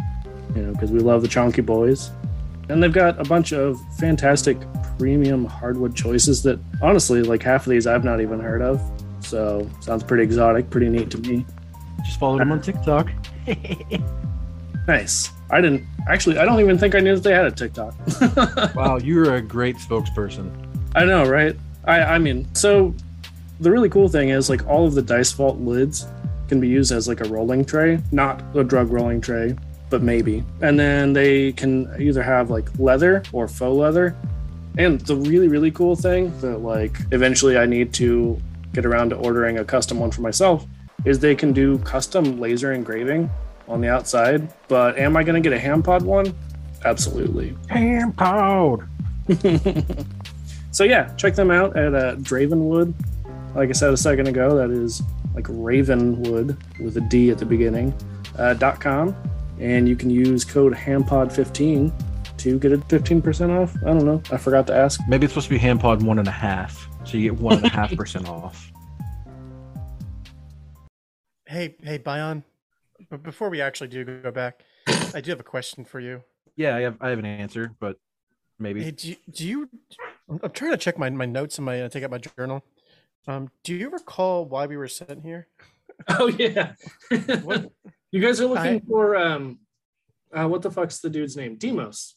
[0.56, 2.12] You know, because we love the chonky boys.
[2.70, 4.58] And they've got a bunch of fantastic
[4.98, 8.82] premium hardwood choices that honestly, like half of these I've not even heard of.
[9.20, 11.46] So sounds pretty exotic, pretty neat to me.
[12.06, 13.12] Just followed them on TikTok.
[14.88, 15.32] Nice.
[15.50, 17.96] I didn't actually I don't even think I knew that they had a TikTok.
[18.76, 20.52] wow, you're a great spokesperson.
[20.96, 21.56] I know, right?
[21.86, 22.94] I I mean, so
[23.60, 26.08] the really cool thing is like all of the dice vault lids
[26.48, 29.56] can be used as like a rolling tray, not a drug rolling tray,
[29.90, 30.44] but maybe.
[30.62, 34.16] And then they can either have like leather or faux leather.
[34.78, 38.40] And the really really cool thing that like eventually I need to
[38.74, 40.66] get around to ordering a custom one for myself
[41.06, 43.30] is they can do custom laser engraving
[43.68, 44.52] on the outside.
[44.68, 46.34] But am I going to get a hand pod one?
[46.84, 47.56] Absolutely.
[47.70, 48.88] Ham pod.
[50.76, 52.94] so yeah, check them out at uh, Dravenwood.
[53.56, 55.02] Like I said a second ago, that is
[55.34, 57.94] like Ravenwood with a D at the beginning.
[58.38, 59.16] Uh, dot com,
[59.58, 63.74] and you can use code HAMPOD15 to get a 15% off.
[63.84, 64.22] I don't know.
[64.30, 65.00] I forgot to ask.
[65.08, 67.68] Maybe it's supposed to be Hampod one and a half, so you get one and
[67.68, 68.70] a half percent off.
[71.46, 72.44] Hey, hey, Bion.
[73.10, 74.60] But before we actually do go back,
[75.14, 76.22] I do have a question for you.
[76.58, 77.98] Yeah, I have I have an answer, but
[78.60, 79.70] maybe Hey, do you, do you?
[80.30, 82.64] I'm I'm trying to check my, my notes and my uh, take out my journal.
[83.28, 85.48] Um, do you recall why we were sitting here?
[86.10, 86.74] Oh yeah.
[88.12, 89.60] You guys are looking I- for um
[90.34, 91.56] uh, what the fuck's the dude's name?
[91.56, 92.16] Demos.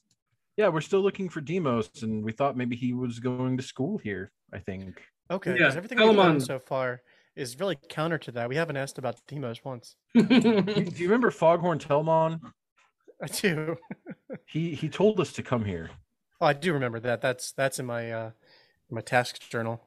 [0.56, 3.98] yeah, we're still looking for Demos, and we thought maybe he was going to school
[3.98, 4.32] here.
[4.52, 5.00] I think.
[5.30, 7.02] Okay, Yeah, everything we've done so far
[7.36, 8.48] is really counter to that.
[8.48, 9.94] We haven't asked about Demos once.
[10.14, 12.40] Do you, do you remember Foghorn Telmon?
[13.22, 13.76] I do.
[14.46, 15.90] He he told us to come here.
[16.40, 17.20] Oh, I do remember that.
[17.20, 18.30] That's that's in my uh
[18.90, 19.82] my task journal.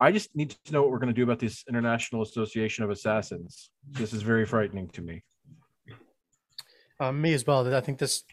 [0.00, 2.90] I just need to know what we're going to do about this International Association of
[2.90, 3.70] Assassins.
[3.86, 5.22] This is very frightening to me.
[6.98, 7.74] Um, me as well.
[7.74, 8.24] I think this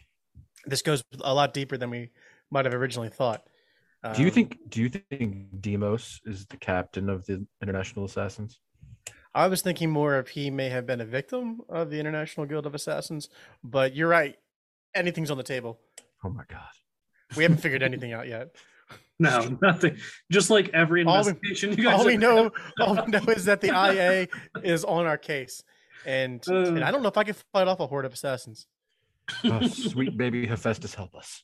[0.64, 2.10] this goes a lot deeper than we
[2.50, 3.44] might have originally thought.
[4.14, 8.60] Do you Um, think do you think Demos is the captain of the International Assassins?
[9.34, 12.64] I was thinking more of he may have been a victim of the International Guild
[12.66, 13.28] of Assassins,
[13.62, 14.36] but you're right.
[14.94, 15.80] Anything's on the table.
[16.24, 16.70] Oh my god.
[17.36, 18.54] We haven't figured anything out yet.
[19.18, 19.96] no, nothing.
[20.30, 23.24] Just like every All we- investigation you guys All we have- know, all we know
[23.28, 24.28] is that the IA
[24.62, 25.62] is on our case,
[26.06, 26.54] and uh.
[26.66, 28.66] and I don't know if I can fight off a horde of assassins.
[29.44, 31.42] Oh, sweet baby Hephaestus, help us.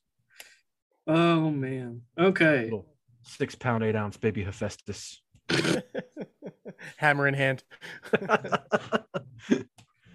[1.07, 2.01] Oh man.
[2.19, 2.65] Okay.
[2.65, 2.87] Little
[3.25, 5.21] six pound, eight ounce baby Hephaestus.
[6.97, 7.63] Hammer in hand.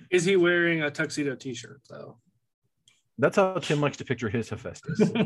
[0.10, 2.18] Is he wearing a tuxedo t-shirt though?
[3.20, 5.12] That's how Tim likes to picture his Hephaestus.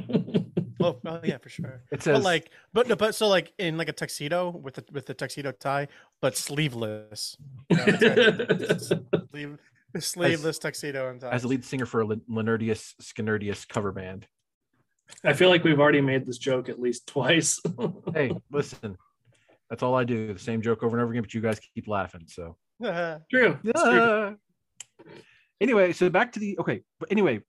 [0.80, 1.82] Oh, oh yeah, for sure.
[1.94, 4.84] It says But like, but no, but so like in like a tuxedo with the
[4.92, 5.88] with the tuxedo tie,
[6.22, 7.38] but sleeveless.
[7.70, 9.58] You know, it's got sleeve,
[9.98, 11.30] sleeveless tuxedo and tie.
[11.30, 14.28] as the lead singer for a Lin- Leonardius Skinnerdius cover band.
[15.24, 17.62] I feel like we've already made this joke at least twice.
[18.14, 18.98] Hey, listen,
[19.70, 20.34] that's all I do.
[20.34, 22.26] The same joke over and over again, but you guys keep laughing.
[22.28, 22.58] So
[23.32, 23.58] True.
[23.64, 24.38] True.
[25.62, 26.82] Anyway, so back to the okay.
[27.00, 27.40] But anyway,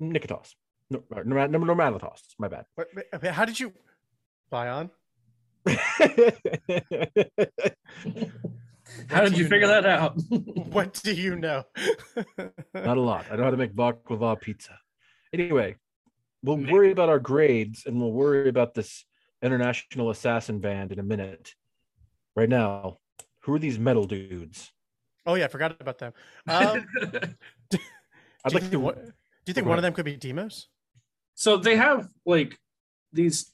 [0.00, 0.54] Nikotos.
[0.90, 2.20] No, Norma- Norm- Normalitas.
[2.38, 2.64] My bad.
[2.76, 3.72] Wait, wait, wait, how did you
[4.50, 4.90] buy on?
[9.08, 10.16] How did you figure that out?
[10.76, 11.64] What do you know?
[12.74, 13.26] Not a lot.
[13.30, 14.78] I know how to make baklava pizza.
[15.32, 15.76] Anyway,
[16.42, 19.04] we'll worry about our grades and we'll worry about this
[19.42, 21.54] international assassin band in a minute.
[22.36, 22.98] Right now,
[23.40, 24.70] who are these metal dudes?
[25.26, 26.12] oh yeah, I forgot about them.
[26.46, 26.86] Um,
[28.44, 28.80] I'd like think, to.
[28.80, 29.12] one,
[29.46, 30.68] do you think Go one of them could be Demos?
[31.34, 32.58] so they have like
[33.12, 33.52] these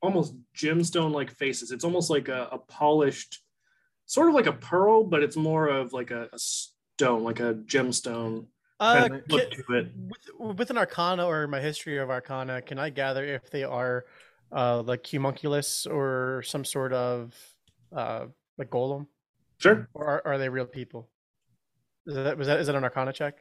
[0.00, 1.70] almost gemstone like faces.
[1.70, 3.40] It's almost like a, a polished,
[4.06, 7.54] sort of like a pearl, but it's more of like a, a stone, like a
[7.54, 8.46] gemstone
[8.80, 9.92] Uh, kind of look can- to it.
[10.38, 14.04] with, with an Arcana or my history of Arcana, can I gather if they are
[14.50, 17.34] uh, like Homunculus or some sort of
[17.94, 18.26] uh,
[18.58, 19.06] like golem,
[19.58, 19.88] Sure.
[19.94, 21.08] or are, are they real people?
[22.06, 23.40] Is that was that is that an Arcana check?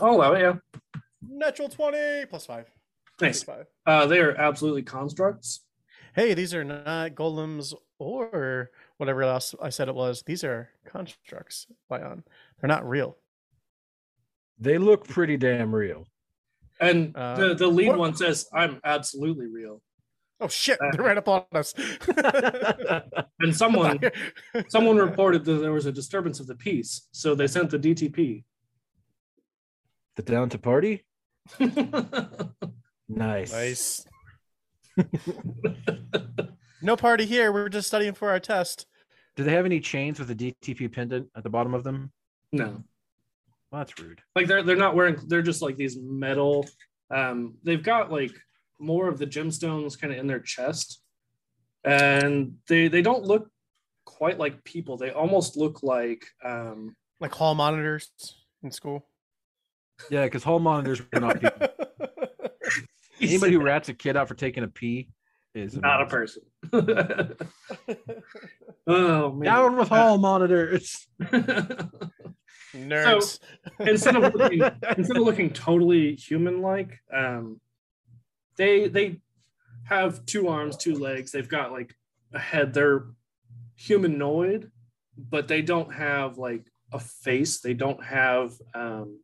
[0.00, 0.54] Oh, wow, yeah.
[1.26, 2.68] Natural twenty plus five.
[3.20, 3.42] Nice.
[3.42, 3.66] 25.
[3.86, 5.60] Uh, they are absolutely constructs.
[6.14, 10.22] Hey, these are not golems or whatever else I said it was.
[10.26, 12.24] These are constructs, Bion.
[12.60, 13.16] They're not real.
[14.58, 16.06] They look pretty damn real.
[16.80, 19.80] And Uh, the, the lead what- one says, I'm absolutely real.
[20.40, 20.80] Oh shit!
[20.80, 21.72] Uh, They're right up on us.
[23.40, 24.00] And someone
[24.68, 28.42] someone reported that there was a disturbance of the peace, so they sent the DTP.
[30.16, 31.04] The down to party?
[33.08, 33.52] Nice.
[33.52, 34.06] Nice.
[36.82, 37.52] no party here.
[37.52, 38.86] We're just studying for our test.
[39.36, 42.10] Do they have any chains with a DTP pendant at the bottom of them?
[42.52, 42.82] no,
[43.70, 44.20] Well, that's rude.
[44.34, 45.16] like they're they're not wearing.
[45.26, 46.66] They're just like these metal.
[47.10, 48.32] Um, they've got like
[48.78, 51.02] more of the gemstones kind of in their chest,
[51.84, 53.50] and they they don't look
[54.04, 54.96] quite like people.
[54.96, 58.10] They almost look like um, Like hall monitors
[58.62, 59.06] in school.
[60.10, 61.68] Yeah, because hall monitors are not people.
[63.20, 65.08] Anybody who rats a kid out for taking a pee
[65.54, 66.42] is not a person.
[68.86, 69.44] oh man!
[69.44, 71.06] Down with hall monitors.
[72.74, 73.38] Nerds.
[73.80, 74.62] instead of looking,
[74.96, 77.60] instead of looking totally human-like, um,
[78.56, 79.20] they they
[79.84, 81.32] have two arms, two legs.
[81.32, 81.94] They've got like
[82.32, 82.72] a head.
[82.72, 83.06] They're
[83.76, 84.70] humanoid,
[85.16, 87.60] but they don't have like a face.
[87.60, 89.20] They don't have um,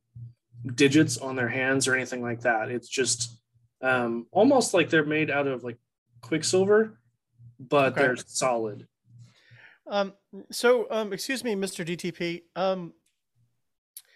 [0.75, 2.71] digits on their hands or anything like that.
[2.71, 3.38] It's just
[3.81, 5.79] um, almost like they're made out of like
[6.21, 6.99] quicksilver,
[7.61, 8.03] but Okay.
[8.03, 8.87] they're solid.
[9.87, 10.12] Um,
[10.51, 11.85] so, um, excuse me, Mr.
[11.87, 12.42] DTP.
[12.57, 12.92] Um,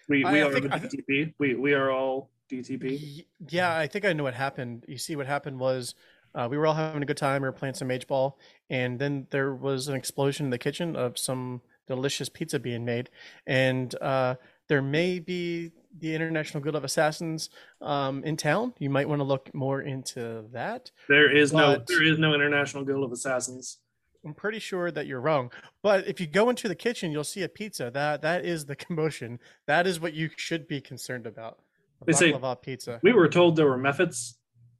[0.09, 1.33] We we I are think- I DTP.
[1.39, 3.25] We we are all DTP.
[3.49, 4.85] yeah, I think I know what happened.
[4.87, 5.95] You see, what happened was
[6.35, 7.41] uh, we were all having a good time.
[7.41, 8.37] We were playing some Mage Ball,
[8.69, 13.09] and then there was an explosion in the kitchen of some delicious pizza being made,
[13.47, 14.35] and uh,
[14.67, 17.49] there may be the International Guild of Assassins
[17.81, 18.73] um, in town.
[18.79, 20.91] You might want to look more into that.
[21.07, 23.77] There is no there is no International Guild of Assassins.
[24.25, 25.51] I'm pretty sure that you're wrong.
[25.81, 27.91] But if you go into the kitchen, you'll see a pizza.
[27.91, 29.39] That that is the commotion.
[29.67, 31.59] That is what you should be concerned about.
[32.01, 32.99] A They say- pizza.
[33.03, 34.35] We were told there were mephits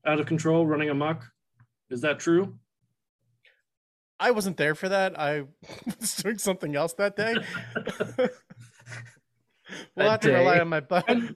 [0.06, 1.24] out of control running amok.
[1.90, 2.58] Is that true?
[4.20, 5.20] I wasn't there for that.
[5.20, 5.44] I
[6.00, 7.36] was doing something else that day.
[9.96, 11.06] we'll That have to rely on my butt.
[11.08, 11.36] And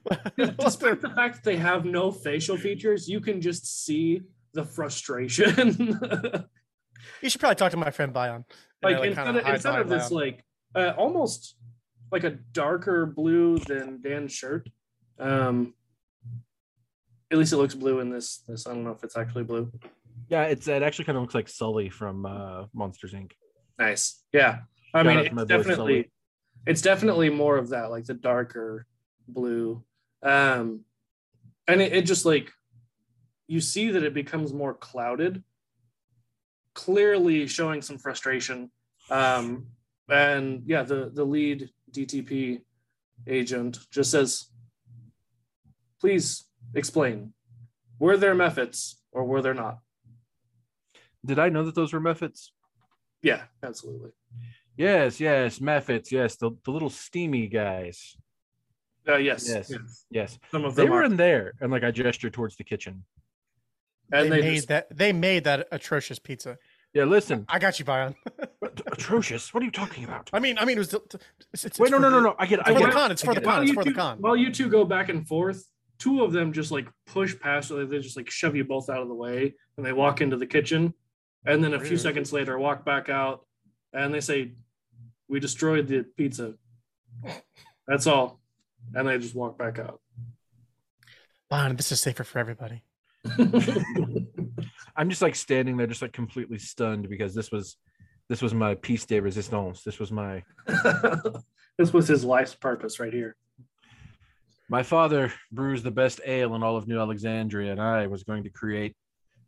[0.58, 4.22] Despite the fact that they have no facial features, you can just see
[4.54, 5.98] the frustration.
[7.22, 8.44] you should probably talk to my friend Bion.
[8.82, 10.14] like And I, instead kinda instead of this Bion.
[10.14, 11.56] like uh, almost
[12.10, 14.68] like a darker blue than Dan's shirt.
[15.18, 15.74] Um,
[17.30, 18.42] at least it looks blue in this.
[18.48, 19.70] This I don't know if it's actually blue.
[20.28, 23.32] Yeah, it's it actually kind of looks like Sully from uh, Monsters Inc.
[23.78, 24.22] Nice.
[24.32, 24.60] Yeah.
[24.94, 26.10] I Shout mean, it's definitely Sully.
[26.68, 28.84] It's definitely more of that, like the darker
[29.26, 29.82] blue.
[30.22, 30.84] Um,
[31.66, 32.52] and it, it just like
[33.46, 35.42] you see that it becomes more clouded,
[36.74, 38.70] clearly showing some frustration.
[39.08, 39.68] Um,
[40.10, 42.60] and yeah, the the lead DTP
[43.26, 44.50] agent just says,
[45.98, 47.32] "Please explain.
[47.98, 49.78] Were there mephits or were there not?"
[51.24, 52.50] Did I know that those were mephits?
[53.22, 54.10] Yeah, absolutely.
[54.78, 56.10] Yes, yes, mephits.
[56.12, 58.16] Yes, the, the little steamy guys.
[59.06, 59.70] Uh, yes, Yes.
[59.70, 60.04] yes.
[60.10, 62.64] Yes, Some of them they were are, in there, and like I gestured towards the
[62.64, 63.04] kitchen.
[64.12, 64.96] and they, made just- that.
[64.96, 66.56] They made that atrocious pizza.
[66.94, 68.14] Yeah, listen, I got you, Bion.
[68.92, 69.52] atrocious.
[69.52, 70.30] What are you talking about?
[70.32, 70.94] I mean, I mean, it was.
[71.52, 72.34] It's, it's, Wait, it's no, for no, no, the- no.
[72.38, 72.92] I get, It's I for get the it.
[72.94, 73.12] con.
[73.12, 73.50] It's for I the get it.
[73.50, 73.62] con.
[73.62, 74.18] It's you for the two, con.
[74.20, 75.64] while you two go back and forth,
[75.98, 79.02] two of them just like push past, like, they just like shove you both out
[79.02, 80.94] of the way, and they walk into the kitchen,
[81.44, 83.46] and then a few seconds later walk back out,
[83.92, 84.52] and they say,
[85.28, 86.54] "We destroyed the pizza."
[87.86, 88.40] That's all,
[88.94, 90.00] and they just walk back out.
[91.48, 92.84] Bion, this is safer for everybody.
[94.96, 97.76] I'm just like standing there, just like completely stunned because this was,
[98.28, 99.82] this was my piece de resistance.
[99.82, 100.42] This was my
[101.78, 103.36] this was his life's purpose right here.
[104.68, 108.42] My father brews the best ale in all of New Alexandria, and I was going
[108.42, 108.94] to create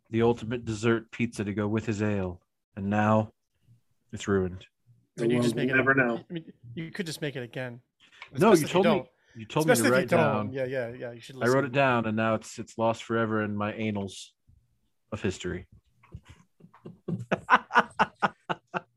[0.09, 2.41] the ultimate dessert pizza to go with his ale.
[2.75, 3.31] And now
[4.11, 4.65] it's ruined.
[5.21, 6.17] And you Well, just make it- never know.
[6.29, 7.81] I mean, you could just make it again.
[8.37, 9.03] No, you if told me
[9.35, 10.19] you told me to Especially if you write don't.
[10.47, 10.53] down.
[10.53, 11.11] Yeah, yeah, yeah.
[11.13, 11.35] You should.
[11.41, 14.33] I wrote it down, and now it's it's lost forever in my annals
[15.11, 15.67] of history.
[17.49, 17.59] All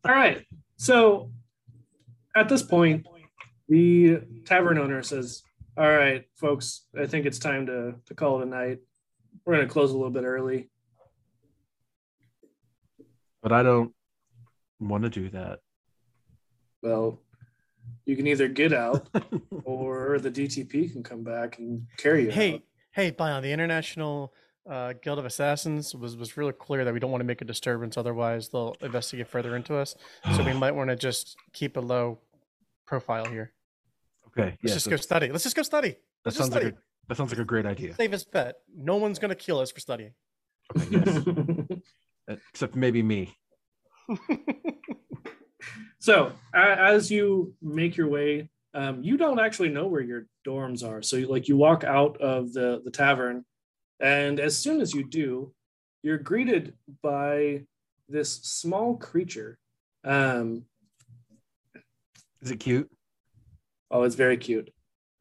[0.04, 0.44] right.
[0.76, 1.30] So
[2.36, 3.06] at this point,
[3.68, 5.42] the tavern owner says,
[5.76, 8.78] All right, folks, I think it's time to, to call it a night.
[9.44, 10.68] We're going to close a little bit early.
[13.42, 13.92] But I don't
[14.80, 15.60] want to do that.
[16.84, 17.18] Well,
[18.04, 19.08] you can either get out
[19.64, 22.30] or the DTP can come back and carry you.
[22.30, 22.62] Hey, out.
[22.92, 24.34] hey, Bion, the International
[24.68, 27.44] uh, Guild of Assassins was was really clear that we don't want to make a
[27.46, 29.94] disturbance, otherwise they'll investigate further into us.
[30.36, 32.18] So we might want to just keep a low
[32.86, 33.52] profile here.
[34.28, 35.30] Okay, Let's yes, just go study.
[35.30, 35.90] Let's just go study.
[35.90, 36.76] that Let's just sounds like a
[37.08, 37.94] that sounds like a great idea.
[37.94, 38.56] Save Safest bet.
[38.76, 40.12] No one's gonna kill us for studying.
[40.76, 41.02] Okay,
[42.26, 42.38] yes.
[42.52, 43.34] Except maybe me.
[46.04, 51.00] so as you make your way, um, you don't actually know where your dorms are.
[51.00, 53.42] So you, like you walk out of the, the tavern,
[54.00, 55.54] and as soon as you do,
[56.02, 57.62] you're greeted by
[58.06, 59.58] this small creature.
[60.04, 60.66] Um,
[62.42, 62.90] Is it cute?
[63.90, 64.70] Oh, it's very cute.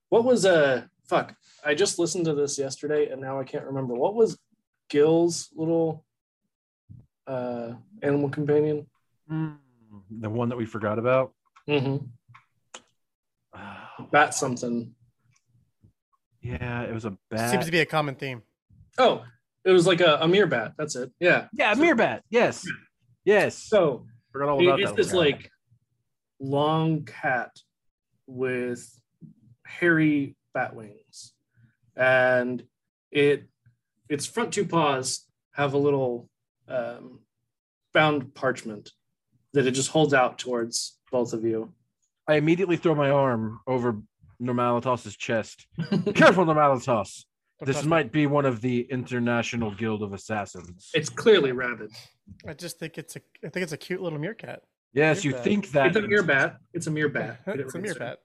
[0.09, 1.33] What was uh fuck?
[1.63, 3.93] I just listened to this yesterday and now I can't remember.
[3.93, 4.37] What was
[4.89, 6.03] Gil's little
[7.25, 8.85] uh animal companion?
[9.31, 9.55] Mm,
[10.09, 11.33] the one that we forgot about.
[11.69, 12.05] Mm-hmm.
[13.55, 14.93] Oh, Bat something.
[16.41, 17.49] yeah, it was a bat.
[17.51, 18.41] Seems to be a common theme.
[18.97, 19.23] Oh,
[19.63, 20.73] it was like a, a mere bat.
[20.77, 21.11] That's it.
[21.19, 21.47] Yeah.
[21.53, 22.23] yeah, a bat.
[22.29, 22.65] Yes,
[23.23, 23.57] yes.
[23.57, 24.97] So forgot all it- about it's that.
[24.97, 25.25] this one.
[25.25, 25.49] like
[26.39, 27.51] long cat
[28.27, 28.87] with
[29.65, 31.33] hairy bat wings.
[31.95, 32.63] And
[33.11, 33.47] it
[34.09, 36.29] its front two paws have a little
[36.67, 37.19] um,
[37.93, 38.91] bound parchment
[39.53, 41.71] that it just holds out towards both of you.
[42.27, 44.01] I immediately throw my arm over
[44.41, 45.67] Normalitas's chest.
[46.15, 47.25] Careful, Normalitas.
[47.61, 50.89] This might be one of the International Guild of Assassins.
[50.93, 51.91] It's clearly rabid.
[52.47, 53.21] I just think it's a.
[53.43, 54.63] I think it's a cute little meerkat.
[54.93, 55.87] yes, you think that.
[55.87, 56.57] It's a meerbat.
[56.73, 57.37] It's a meerbat.
[57.47, 58.19] it's a meerkat.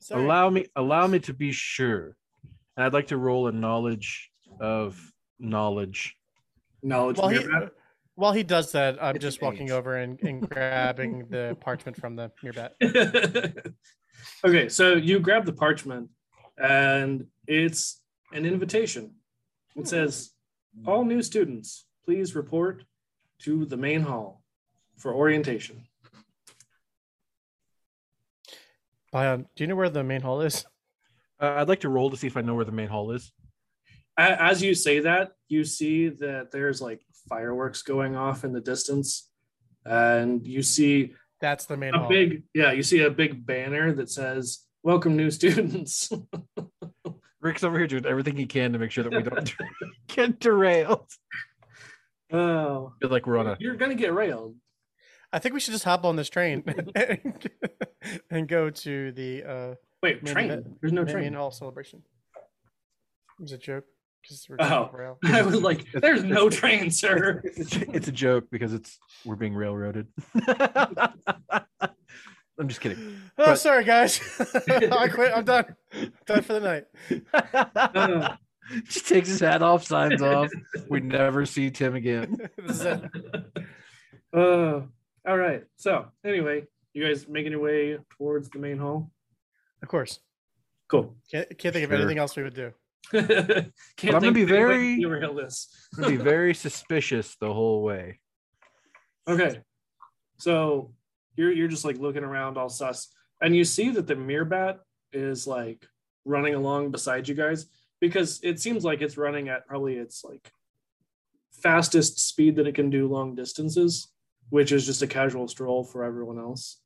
[0.00, 0.24] Sorry.
[0.24, 2.16] Allow me, allow me to be sure.
[2.76, 4.98] And I'd like to roll a knowledge of
[5.38, 6.16] knowledge.
[6.82, 7.70] Knowledge While he, meerbat.
[8.20, 9.70] While he does that, I'm It's just walking age.
[9.70, 12.72] over and, and grabbing the parchment from the meerbat.
[14.44, 16.10] okay, so you grab the parchment,
[16.58, 18.02] and it's
[18.32, 19.14] an invitation.
[19.74, 20.32] It says,
[20.86, 22.84] "All new students, please report
[23.44, 24.42] to the main hall
[24.98, 25.86] for orientation."
[29.12, 30.66] Bion, do you know where the main hall is?
[31.40, 33.32] Uh, I'd like to roll to see if I know where the main hall is.
[34.18, 37.00] As you say that, you see that there's like
[37.40, 39.30] fireworks going off in the distance,
[39.86, 42.08] and you see That's the main a hall.
[42.10, 46.10] big yeah, you see a big banner that says "Welcome new students."
[47.40, 49.54] Rick's over here doing everything he can to make sure that we don't
[50.08, 51.08] get derailed.
[52.32, 53.56] oh, feel like we're on a.
[53.60, 54.56] you're gonna get railed.
[55.32, 57.48] I think we should just hop on this train and,
[58.30, 60.50] and go to the uh, Wait, train?
[60.50, 60.80] event.
[60.80, 61.34] There's no main train.
[61.34, 62.02] hall celebration.
[63.38, 63.84] It was a joke.
[64.28, 64.90] 'Cause Oh.
[64.92, 65.18] rail.
[65.24, 70.06] I was like, "There's no train, sir." It's a, joke because it's we're being railroaded.
[72.58, 72.98] I'm just kidding.
[73.38, 74.20] Oh, But- sorry, guys.
[74.68, 75.32] I quit.
[75.34, 75.74] I'm done.
[76.26, 76.84] done for the night.
[78.84, 80.48] Just takes his hat off, signs off.
[80.88, 82.36] We never see Tim again.
[82.58, 82.82] This
[84.32, 84.82] uh,
[85.26, 85.64] all right.
[85.76, 89.10] So anyway, you guys making your way towards the main hall.
[89.82, 90.20] Of course.
[90.88, 91.16] Cool.
[91.30, 92.72] Can't, can't think of anything else we would do.
[93.12, 93.24] Can't
[94.04, 95.68] I'm gonna be of any way very- derail this.
[95.96, 98.20] I'm gonna be very suspicious the whole way.
[99.28, 99.60] Okay.
[100.38, 100.92] So
[101.36, 103.08] you're you're just like looking around all sus.
[103.40, 104.78] And you see that the Meerbat
[105.12, 105.86] is like
[106.24, 107.66] running along beside you guys
[108.00, 110.52] because it seems like it's running at probably its like
[111.62, 114.08] fastest speed that it can do long distances,
[114.50, 116.80] which is just a casual stroll for everyone else.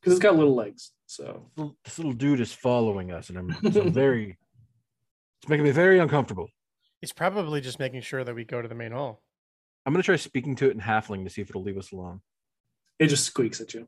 [0.00, 0.90] Because it's got little legs.
[1.06, 1.50] So
[1.84, 4.36] This little dude is following us, and I'm so very.
[5.44, 6.48] It's making me very uncomfortable.
[7.02, 9.22] It's probably just making sure that we go to the main hall.
[9.84, 12.22] I'm gonna try speaking to it in halfling to see if it'll leave us alone.
[12.98, 13.86] it just squeaks at you.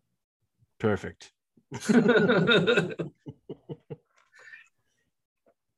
[0.79, 1.33] Perfect.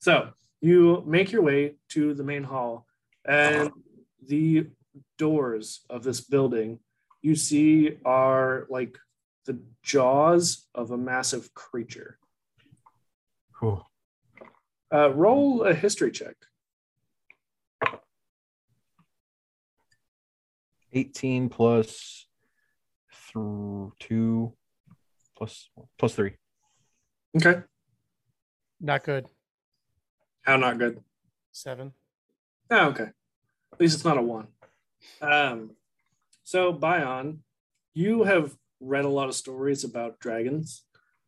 [0.01, 2.89] so you make your way to the main hall,
[3.25, 3.71] and
[4.27, 4.67] the
[5.17, 6.81] doors of this building
[7.23, 8.99] you see are like
[9.47, 12.19] the jaws of a massive creature.
[13.55, 13.88] Cool.
[14.93, 16.35] Uh, roll a history check.
[20.93, 22.27] 18 plus
[23.33, 24.55] th- two
[25.37, 25.69] plus
[25.99, 26.37] plus three.
[27.37, 27.63] Okay.
[28.81, 29.27] Not good.
[30.43, 31.03] How not good.
[31.53, 31.93] Seven.
[32.71, 33.11] Oh, okay.
[33.73, 34.49] At least it's not a one.
[35.21, 35.73] Um,
[36.45, 37.41] so Bion,
[37.93, 40.85] you have read a lot of stories about dragons,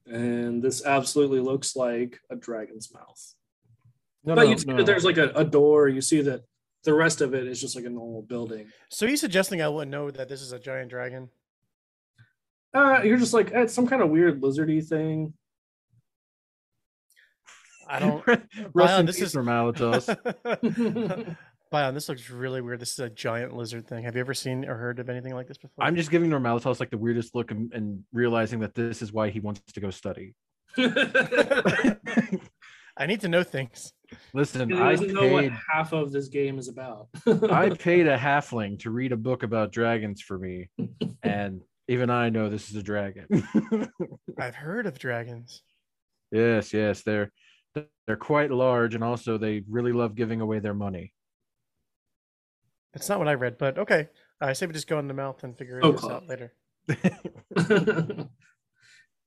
[0.06, 3.34] and this absolutely looks like a dragon's mouth.
[4.24, 4.76] No, but no, you see no.
[4.76, 5.88] that there's like a, a door.
[5.88, 6.42] You see that
[6.84, 8.66] the rest of it is just like a normal building.
[8.88, 11.28] So he's suggesting I wouldn't know that this is a giant dragon.
[12.72, 15.34] Uh, you're just like eh, it's some kind of weird lizardy thing.
[17.88, 18.24] I don't.
[18.26, 19.42] Rest Bion, this is for
[21.72, 22.80] Bion, this looks really weird.
[22.80, 24.04] This is a giant lizard thing.
[24.04, 25.84] Have you ever seen or heard of anything like this before?
[25.84, 29.30] I'm just giving Normalitas like the weirdest look and, and realizing that this is why
[29.30, 30.34] he wants to go study.
[30.78, 31.96] I
[33.06, 33.92] need to know things.
[34.32, 37.08] Listen, I doesn't know what half of this game is about.
[37.26, 40.68] I paid a halfling to read a book about dragons for me,
[41.22, 43.26] and even I know this is a dragon.
[44.38, 45.62] I've heard of dragons.
[46.30, 47.30] yes, yes, they're
[48.06, 51.12] they're quite large, and also they really love giving away their money.
[52.92, 54.08] That's not what I read, but okay.
[54.40, 56.10] I say we just go in the mouth and figure Oh, this cool.
[56.10, 56.52] out later.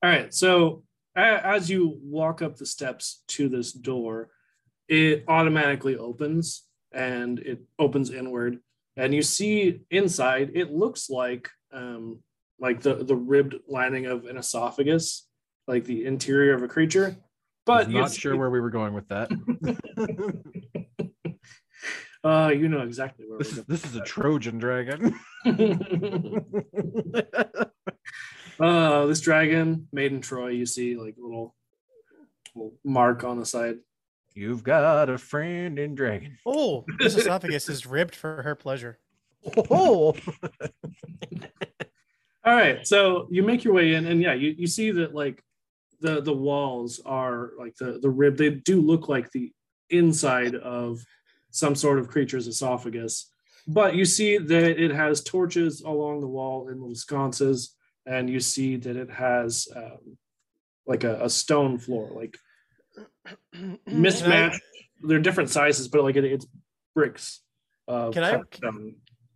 [0.02, 0.34] All right.
[0.34, 0.82] So
[1.16, 4.30] as you walk up the steps to this door,
[4.88, 8.58] it automatically opens and it opens inward,
[8.96, 10.52] and you see inside.
[10.54, 12.20] It looks like um,
[12.58, 15.26] like the the ribbed lining of an esophagus,
[15.66, 17.16] like the interior of a creature.
[17.66, 19.30] But not sure where we were going with that.
[22.24, 25.18] uh, you know exactly where this we're is this is a Trojan dragon.
[28.60, 30.48] uh, this dragon made in Troy.
[30.48, 31.54] You see like a little,
[32.54, 33.76] little mark on the side.
[34.34, 36.38] You've got a friend in dragon.
[36.44, 38.98] Oh, this esophagus is ribbed for her pleasure.
[39.70, 40.16] Oh,
[42.46, 45.42] All right, so you make your way in, and yeah, you, you see that like
[46.00, 48.36] the the walls are like the the rib.
[48.36, 49.52] They do look like the
[49.88, 51.02] inside of
[51.50, 53.30] some sort of creature's esophagus.
[53.66, 57.74] But you see that it has torches along the wall in little sconces,
[58.04, 60.18] and you see that it has um,
[60.86, 62.36] like a, a stone floor, like
[63.86, 64.60] mismatched.
[65.02, 66.46] They're different sizes, but like it, it's
[66.94, 67.40] bricks.
[67.86, 68.60] Of Can I- cut.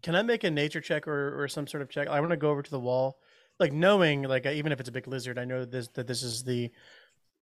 [0.00, 2.06] Can I make a nature check or, or some sort of check?
[2.08, 3.18] I want to go over to the wall,
[3.58, 6.22] like knowing, like uh, even if it's a big lizard, I know this that this
[6.22, 6.70] is the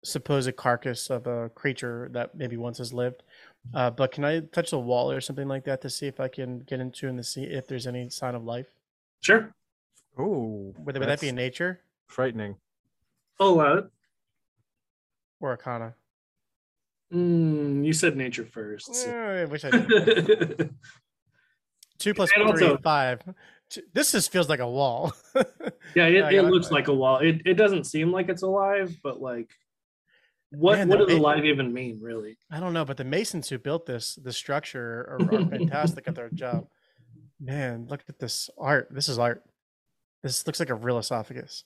[0.02, 3.22] supposed carcass of a creature that maybe once has lived.
[3.74, 6.28] Uh, but can I touch the wall or something like that to see if I
[6.28, 8.68] can get into and to see if there's any sign of life?
[9.20, 9.52] Sure.
[10.18, 12.56] Oh, Would, would that be in nature frightening?
[13.38, 13.84] I'll allow it.
[15.40, 15.94] or arcana?
[17.12, 18.94] Mm, you said nature first.
[18.94, 20.74] so- Eh, I wish I did.
[21.98, 23.20] Two plus And three, also- five.
[23.92, 25.12] This just feels like a wall.
[25.94, 27.18] Yeah, it, it looks like a wall.
[27.18, 29.48] It it doesn't seem like it's alive, but like,
[30.50, 32.36] what Man, what does alive even mean, really?
[32.50, 36.14] I don't know, but the masons who built this this structure are, are fantastic at
[36.16, 36.66] their job.
[37.40, 38.88] Man, look at this art.
[38.90, 39.42] This is art.
[40.22, 41.64] This looks like a real esophagus.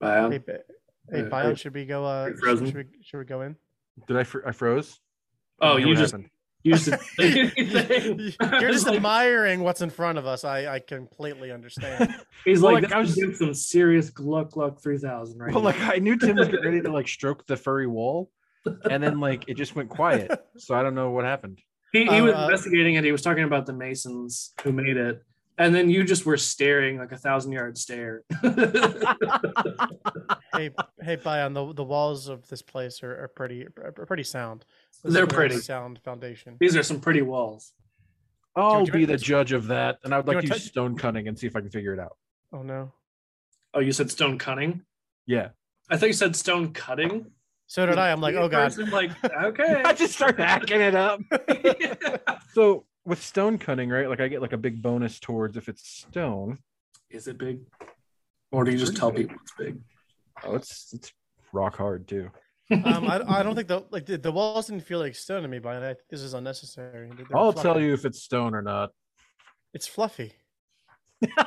[0.00, 0.30] Wow.
[0.30, 0.38] Hey,
[1.10, 2.04] hey, uh, Bion, uh, should we go?
[2.04, 2.66] Uh, should, frozen.
[2.66, 3.56] should we should we go in?
[4.06, 4.24] Did I?
[4.24, 4.98] Fr- I froze.
[5.60, 6.30] Oh, I didn't hear you just happened.
[6.62, 8.32] you just didn't say anything.
[8.40, 10.44] I You're just admiring what's in front of us.
[10.44, 12.14] I I completely understand.
[12.44, 15.52] He's Well, like, like, I I was- was doing some serious Gluck Gluck 3000 right
[15.52, 15.66] Well, now.
[15.70, 18.30] like I knew Tim was getting ready to like stroke the furry wall,
[18.90, 20.30] and then like it just went quiet.
[20.58, 21.60] So I don't know what happened.
[21.92, 23.04] He, he was Uh, uh, investigating it.
[23.04, 25.22] He was talking about the Masons who made it.
[25.58, 28.22] And then you just were staring like a thousand yard stare.
[30.54, 30.70] hey,
[31.02, 34.64] hey, Bion, the the walls of this place are, are pretty are pretty sound.
[35.02, 35.56] This They're pretty.
[35.58, 36.56] sound foundation.
[36.60, 37.72] These are some pretty walls.
[38.54, 41.28] I'll be the judge of that, and I would like to use to- stone cunning
[41.28, 42.16] and see if I can figure it out.
[42.52, 42.92] Oh no.
[43.74, 44.82] Oh, you said stone cutting?
[45.26, 45.48] Yeah.
[45.90, 47.26] I thought you said stone cutting.
[47.66, 48.10] So did I.
[48.12, 48.78] I'm like, oh god.
[48.78, 49.82] I'm like, okay.
[49.84, 51.20] I just start hacking it up.
[52.54, 54.08] So with stone cutting, right?
[54.08, 56.58] Like I get like a big bonus towards if it's stone.
[57.10, 57.60] Is it big?
[58.52, 59.78] Or do you just tell people it's big?
[60.44, 61.12] Oh, it's it's
[61.52, 62.30] rock hard too.
[62.70, 65.48] um, I, I don't think the like the, the walls didn't feel like stone to
[65.48, 67.10] me, but I think this is unnecessary.
[67.16, 67.66] They're I'll fluffy.
[67.66, 68.90] tell you if it's stone or not.
[69.72, 70.34] it's fluffy.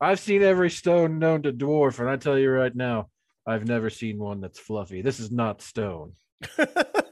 [0.00, 3.08] I've seen every stone known to dwarf, and I tell you right now,
[3.46, 5.02] I've never seen one that's fluffy.
[5.02, 6.12] This is not stone.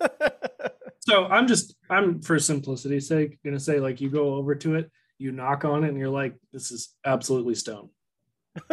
[1.06, 4.90] So I'm just I'm for simplicity's sake gonna say like you go over to it,
[5.18, 7.90] you knock on it, and you're like, this is absolutely stone.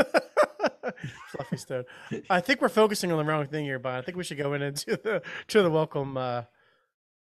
[1.28, 1.84] fluffy stone.
[2.32, 4.56] I think we're focusing on the wrong thing here, but I think we should go
[4.56, 6.44] in into the to the welcome uh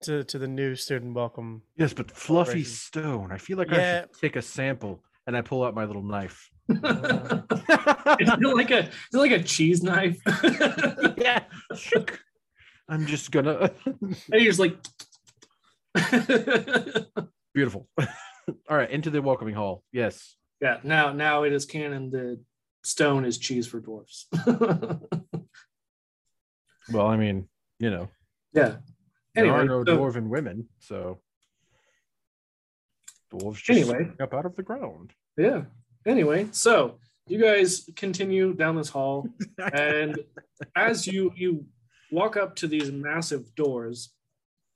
[0.02, 1.62] to to the new student welcome.
[1.78, 2.66] Yes, but fluffy Celebration.
[2.66, 3.32] stone.
[3.32, 6.50] I feel like I should take a sample, and I pull out my little knife.
[6.70, 6.78] Is
[8.30, 10.20] it like a is it like a cheese knife?
[11.18, 11.44] yeah.
[12.90, 13.72] I'm just gonna.
[14.32, 14.78] you're just like
[17.54, 17.88] Beautiful.
[18.70, 19.84] All right, into the welcoming hall.
[19.92, 20.36] Yes.
[20.62, 22.40] Yeah, now now it is canon that
[22.84, 24.28] stone is cheese for dwarfs.
[26.92, 27.48] Well, I mean,
[27.80, 28.08] you know,
[28.54, 28.78] yeah.
[29.36, 31.20] there are no so- dwarven women, so
[33.32, 34.12] dwarves just Anyway.
[34.22, 35.12] up out of the ground.
[35.38, 35.64] Yeah.
[36.06, 39.28] Anyway, so you guys continue down this hall,
[39.74, 40.18] and
[40.76, 41.66] as you you
[42.12, 44.14] walk up to these massive doors,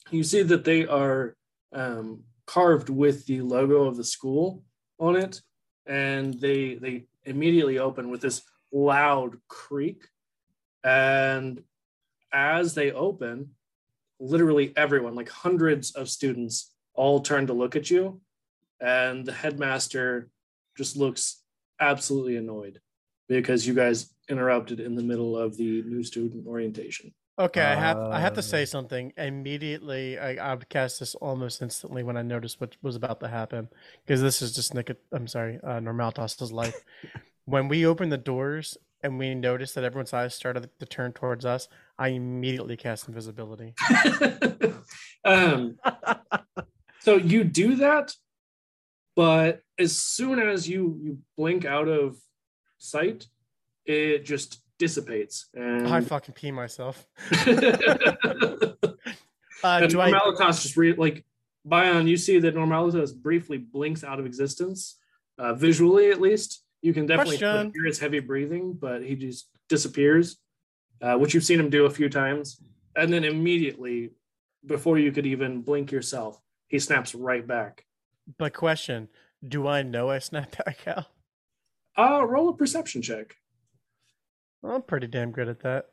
[0.09, 1.35] you see that they are
[1.73, 4.63] um, carved with the logo of the school
[4.99, 5.41] on it,
[5.85, 10.07] and they they immediately open with this loud creak,
[10.83, 11.63] and
[12.33, 13.51] as they open,
[14.19, 18.21] literally everyone, like hundreds of students, all turn to look at you,
[18.79, 20.29] and the headmaster
[20.77, 21.43] just looks
[21.79, 22.79] absolutely annoyed
[23.27, 27.13] because you guys interrupted in the middle of the new student orientation.
[27.39, 30.19] Okay, I have I have to say something immediately.
[30.19, 33.69] I, I cast this almost instantly when I noticed what was about to happen
[34.05, 34.95] because this is just Nick.
[35.11, 36.75] I'm sorry, uh, Normalitas's life.
[37.45, 41.45] when we opened the doors and we noticed that everyone's eyes started to turn towards
[41.45, 41.67] us,
[41.97, 43.73] I immediately cast invisibility.
[45.25, 45.77] um,
[46.99, 48.13] so you do that,
[49.15, 52.17] but as soon as you you blink out of
[52.77, 53.27] sight,
[53.85, 55.45] it just dissipates.
[55.53, 57.05] And, I fucking pee myself.
[57.47, 57.53] and
[59.63, 59.81] Uh, I?
[60.11, 61.23] Normalitas just re- like
[61.67, 64.97] Bion, you see that Normalitas briefly blinks out of existence,
[65.37, 66.63] uh, visually at least.
[66.81, 67.71] You can definitely Question.
[67.75, 70.37] hear his heavy breathing, but he just disappears,
[70.99, 72.59] uh, which you've seen him do a few times.
[72.95, 74.09] And then immediately,
[74.65, 77.85] before you could even blink yourself, he snaps right back.
[78.39, 79.09] But question:
[79.47, 81.05] Do I know I snapped back out?
[81.95, 83.35] Uh, roll a perception check.
[84.63, 85.85] I'm pretty damn good at that.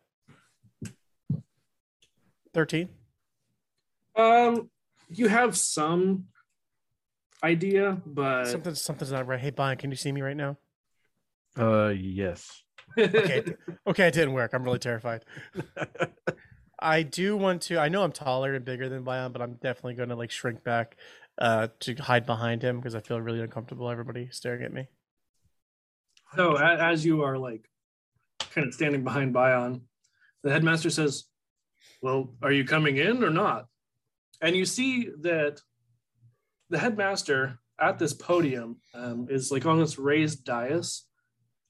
[2.54, 2.88] Thirteen.
[4.16, 4.70] Um,
[5.08, 6.26] you have some
[7.42, 9.38] idea, but Something, something's not right.
[9.38, 10.56] Hey, Brian, can you see me right now?
[11.58, 12.62] Uh, yes.
[12.96, 13.44] Okay,
[13.86, 14.52] okay, it didn't work.
[14.52, 15.24] I'm really terrified.
[16.80, 17.78] I do want to.
[17.78, 20.64] I know I'm taller and bigger than Bion, but I'm definitely going to like shrink
[20.64, 20.96] back
[21.38, 23.90] uh, to hide behind him because I feel really uncomfortable.
[23.90, 24.86] Everybody staring at me.
[26.36, 27.68] So as you are like
[28.50, 29.82] kind of standing behind Bion,
[30.42, 31.24] the headmaster says,
[32.02, 33.66] "Well, are you coming in or not?"
[34.40, 35.60] And you see that
[36.70, 41.04] the headmaster at this podium um, is like on this raised dais,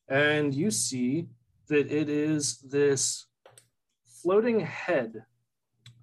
[0.09, 1.29] and you see
[1.69, 3.27] that it is this
[4.23, 5.25] floating head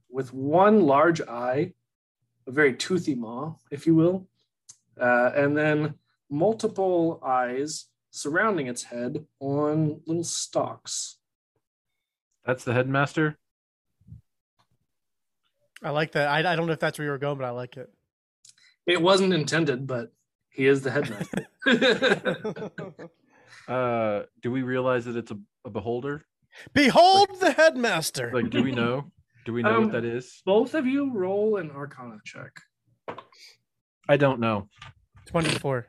[0.09, 1.73] with one large eye,
[2.47, 4.27] a very toothy maw, if you will,
[4.99, 5.95] uh, and then
[6.29, 11.17] multiple eyes surrounding its head on little stalks.
[12.45, 13.37] That's the headmaster.
[15.83, 16.29] I like that.
[16.29, 17.89] I, I don't know if that's where you were going, but I like it.
[18.87, 20.13] It wasn't intended, but
[20.49, 21.47] he is the headmaster.
[23.67, 26.23] Uh, do we realize that it's a, a beholder?
[26.75, 28.29] Behold the headmaster.
[28.31, 29.05] Like, do we know?
[29.43, 30.43] Do we know Um, what that is?
[30.45, 32.51] Both of you roll an Arcana check.
[34.07, 34.69] I don't know.
[35.25, 35.87] Twenty-four.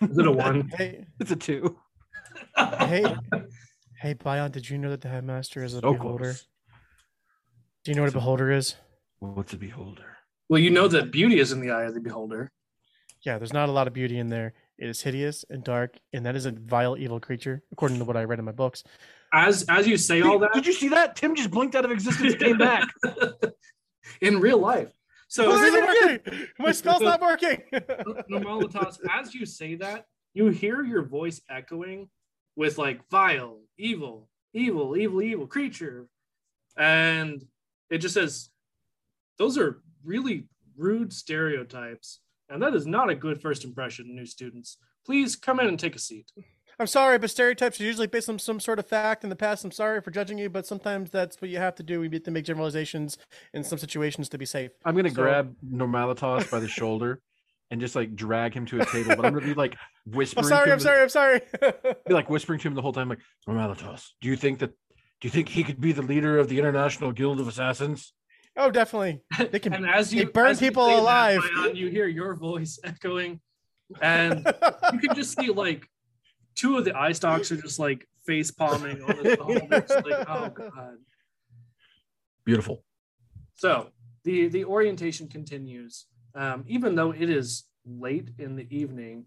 [0.00, 0.68] Is it a one?
[0.76, 1.78] Hey, It's a two.
[2.56, 3.04] hey,
[4.00, 4.50] hey, Bion.
[4.52, 6.24] Did you know that the headmaster is a So beholder?
[6.24, 6.46] close.
[7.84, 8.76] Do you know what a beholder is?
[9.20, 10.16] What's a beholder?
[10.48, 12.50] Well, you know that beauty is in the eye of the beholder.
[13.22, 14.54] Yeah, there's not a lot of beauty in there.
[14.78, 18.16] It is hideous and dark, and that is a vile, evil creature, according to what
[18.16, 18.84] I read in my books.
[19.32, 21.16] As as you say all that Did you see that?
[21.16, 22.88] Tim just blinked out of existence, came back.
[24.20, 24.92] in real life.
[25.28, 26.46] So This isn't working.
[26.58, 27.62] My spell's not working.
[28.30, 32.08] Normalitas, as you say that, you hear your voice echoing
[32.56, 36.06] with like vile, evil, evil, evil, evil creature.
[36.78, 37.44] And
[37.90, 38.48] it just says,
[39.38, 42.20] those are really rude stereotypes.
[42.48, 44.78] And that is not a good first impression, new students.
[45.04, 46.32] Please come in and take a seat.
[46.80, 49.64] I'm sorry, but stereotypes are usually based on some sort of fact in the past.
[49.64, 51.98] I'm sorry for judging you, but sometimes that's what you have to do.
[52.00, 53.18] We need to make generalizations
[53.52, 54.70] in some situations to be safe.
[54.84, 57.20] I'm gonna So- grab Normalitas by the shoulder
[57.70, 59.76] and just like drag him to a table, but I'm gonna be like
[60.06, 60.44] whispering.
[60.44, 60.66] I'm sorry.
[60.66, 61.02] to him I'm sorry.
[61.02, 61.40] I'm sorry.
[62.06, 63.18] Be like whispering to him the whole time, like
[63.48, 64.04] Normalitas.
[64.20, 64.70] Do you think that?
[65.20, 68.12] Do you think he could be the leader of the International Guild of Assassins?
[68.56, 69.20] oh, definitely.
[69.50, 69.72] They can.
[69.74, 71.40] And as you They burn as you people say that, alive.
[71.56, 73.40] Bion, you hear your voice echoing,
[74.00, 74.46] and
[74.92, 75.88] you can just see like
[76.58, 79.90] two of the eye stalks are just like face palming on the beholders.
[79.90, 80.96] like, oh god.
[82.44, 82.84] Beautiful.
[83.54, 83.90] So
[84.24, 89.24] the the orientation continues, um, even though it is late in the evening.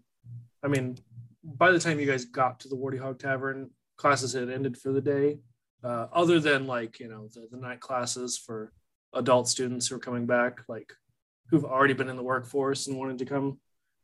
[0.62, 0.98] I mean,
[1.42, 4.92] by the time you guys got to the Warty Hog Tavern, classes had ended for
[4.92, 5.38] the day.
[5.82, 8.72] Uh, other than like you know the, the night classes for
[9.14, 10.92] adult students who are coming back, like
[11.48, 13.58] who've already been in the workforce and wanted to come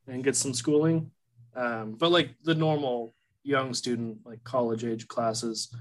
[0.07, 1.11] and get some schooling.
[1.55, 3.15] Um, but like the normal
[3.45, 5.75] young student, like college age classes,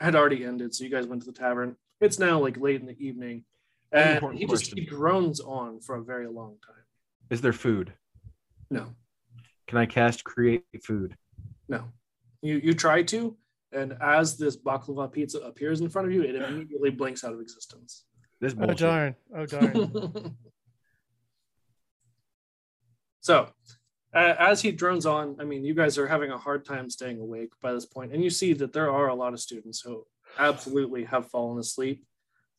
[0.00, 0.74] had already ended.
[0.74, 1.76] So you guys went to the tavern.
[2.00, 3.44] It's now like late in the evening,
[3.92, 4.78] and important he just question.
[4.78, 6.84] he groans on for a very long time.
[7.30, 7.92] Is there food?
[8.70, 8.88] No,
[9.68, 11.16] Can I cast create food?
[11.68, 11.84] no,
[12.42, 13.36] you you try to,
[13.72, 17.40] and as this baklava pizza appears in front of you, it immediately blinks out of
[17.40, 18.04] existence.
[18.40, 18.78] This Oh bullshit.
[18.78, 19.14] darn.
[19.36, 20.36] Oh darn.
[23.20, 23.48] so,
[24.14, 27.52] as he drones on, I mean, you guys are having a hard time staying awake
[27.62, 30.04] by this point, and you see that there are a lot of students who
[30.38, 32.04] absolutely have fallen asleep.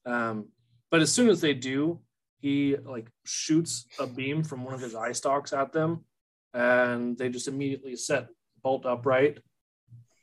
[0.06, 0.50] Um,
[0.90, 2.00] but as soon as they do,
[2.40, 6.06] he like shoots a beam from one of his eye stalks at them,
[6.54, 8.28] and they just immediately set
[8.62, 9.40] bolt upright,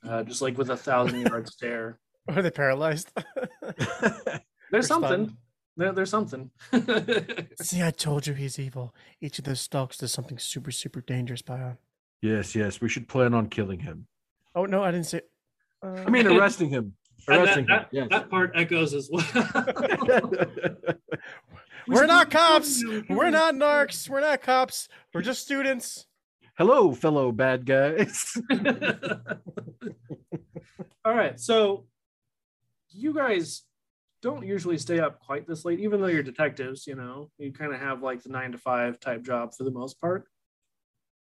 [0.06, 1.98] uh, just like with a thousand yard stare.
[2.28, 3.10] Are they paralyzed?
[4.70, 5.26] There's something.
[5.26, 5.36] stunned.
[5.80, 6.50] Something.
[6.70, 7.48] There, there's something.
[7.60, 8.94] See, I told you he's evil.
[9.20, 11.78] Each of those stalks does something super, super dangerous, By Bion.
[12.22, 12.80] yes, yes.
[12.80, 14.06] We should plan on killing him.
[14.54, 15.22] Oh no, I didn't say.
[15.82, 16.94] Uh, I mean, arresting him.
[17.28, 17.86] Arresting that, him.
[17.92, 18.08] Yes.
[18.10, 19.24] that, that part echoes as well.
[21.86, 22.82] We we're not cops.
[23.08, 24.08] We're not narcs.
[24.08, 24.88] We're not cops.
[25.12, 26.06] We're just students.
[26.56, 28.36] Hello, fellow bad guys.
[31.04, 31.86] All right, so
[32.90, 33.62] you guys
[34.22, 36.86] don't usually stay up quite this late, even though you're detectives.
[36.86, 39.70] You know, you kind of have like the nine to five type job for the
[39.70, 40.26] most part,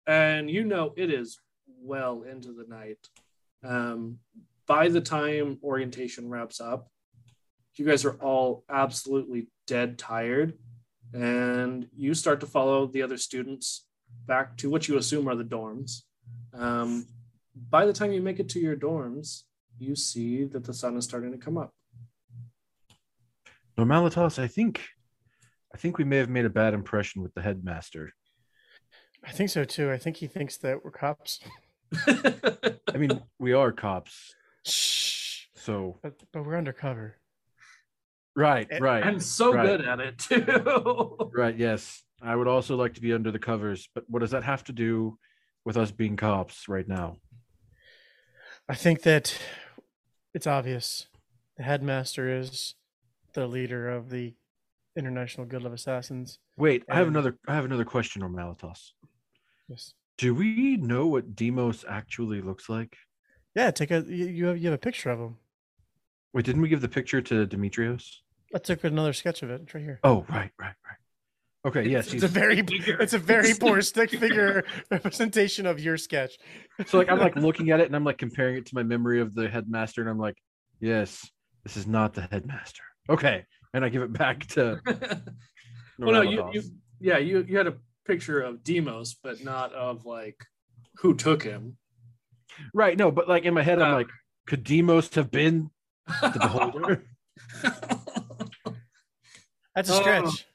[0.06, 1.38] and you know it is
[1.80, 2.98] well into the night.
[3.64, 4.18] Um,
[4.66, 6.88] by the time orientation wraps up,
[7.74, 10.54] you guys are all absolutely dead tired,
[11.12, 13.86] and you start to follow the other students
[14.26, 16.02] back to what you assume are the dorms.
[16.54, 17.06] Um,
[17.70, 19.42] by the time you make it to your dorms,
[19.78, 21.72] you see that the sun is starting to come up.
[23.78, 24.80] Normalitas, I think,
[25.74, 28.10] I think we may have made a bad impression with the headmaster.
[29.24, 29.90] I think so too.
[29.90, 31.40] I think he thinks that we're cops.
[32.06, 35.44] I mean, we are cops, Shh.
[35.54, 37.16] so But, but we're undercover.
[38.34, 39.66] right, Eh, right, I'm so Right.
[39.66, 41.30] good at it too.
[41.34, 41.56] right.
[41.56, 44.64] Yes, I would also like to be under the covers, but what does that have
[44.64, 45.18] to do
[45.64, 47.16] with us being cops right now?
[48.68, 49.38] I think that
[50.34, 51.06] it's obvious.
[51.56, 52.74] The headmaster is
[53.36, 54.34] the leader of the
[54.96, 56.38] International Guild of Assassins.
[56.56, 57.38] Wait, I have another.
[57.46, 58.92] I have another question, Normalitas.
[59.68, 59.92] Yes.
[60.18, 62.96] Do we know what Demos actually looks like?
[63.54, 65.36] Yeah, take a you, have you have a picture of him.
[66.32, 68.22] Wait, didn't we give the picture to Demetrios?
[68.54, 69.60] I took another sketch of it.
[69.62, 70.00] It's right here.
[70.02, 70.98] Oh, right, right, right.
[71.66, 72.12] Okay, yes.
[72.14, 76.38] It's a very it's a very poor stick figure representation of your sketch.
[76.86, 79.20] so like I'm like looking at it and I'm like comparing it to my memory
[79.20, 80.38] of the headmaster, and I'm like,
[80.80, 81.30] yes,
[81.64, 82.82] this is not the headmaster.
[83.08, 83.44] Okay,
[83.74, 84.80] and I give it back to.
[85.98, 86.62] well, no, you, you,
[87.00, 87.74] yeah, you, you had a
[88.06, 90.36] picture of Demos, but not of like
[90.96, 91.76] who took him.
[92.74, 94.08] Right, no, but like in my head, I'm Uh, like,
[94.46, 95.70] could Demos have been
[96.06, 97.04] the beholder?
[99.74, 100.00] That's a Oh.
[100.00, 100.46] stretch.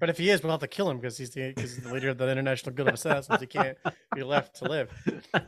[0.00, 1.92] But if he is, we'll have to kill him because he's the because he's the
[1.94, 3.40] leader of the International Guild of Assassins.
[3.40, 3.78] He can't
[4.14, 4.90] be left to live.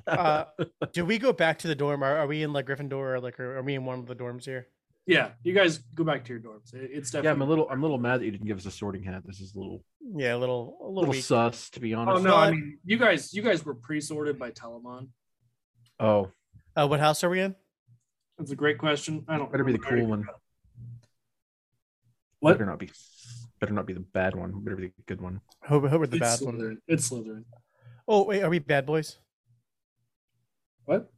[0.07, 0.45] Uh,
[0.93, 2.03] do we go back to the dorm?
[2.03, 4.15] Are, are we in like Gryffindor or like are, are we in one of the
[4.15, 4.69] dorms here?
[5.07, 6.75] Yeah, you guys go back to your dorms.
[6.75, 7.27] It's definitely.
[7.29, 9.03] yeah, I'm a little, I'm a little mad that you didn't give us a sorting
[9.05, 9.23] hat.
[9.25, 9.85] This is a little,
[10.17, 11.23] Yeah, a little a little, little weak.
[11.25, 12.25] sus, to be Oh honest.
[12.25, 13.33] no, I mean you guys.
[13.33, 15.09] You guys were pre-sorted by Telemon.
[16.01, 16.31] Oh,
[16.77, 17.55] Uh, what house are we in?
[18.39, 19.25] That's a great question.
[19.29, 19.51] I don't.
[19.51, 20.27] better be the cool one.
[22.41, 22.53] What?
[22.55, 22.91] Better not be,
[23.61, 24.53] better not be the bad one.
[24.63, 25.41] Better be the good one.
[25.69, 26.59] Who, who were the It's bad one?
[26.59, 26.77] Slytherin.
[26.87, 27.45] It's Slytherin.
[28.07, 29.17] Oh wait, are we bad boys?
[30.85, 31.11] What?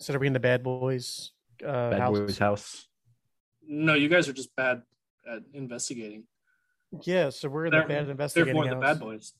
[0.00, 1.30] So are we in the bad boys
[1.66, 2.18] uh, Bad house?
[2.18, 2.88] boy's house.
[3.66, 4.82] No, you guys are just bad
[5.30, 6.24] at investigating.
[7.04, 9.32] Yeah, so we're the They're- bad They're investigating more the bad boys.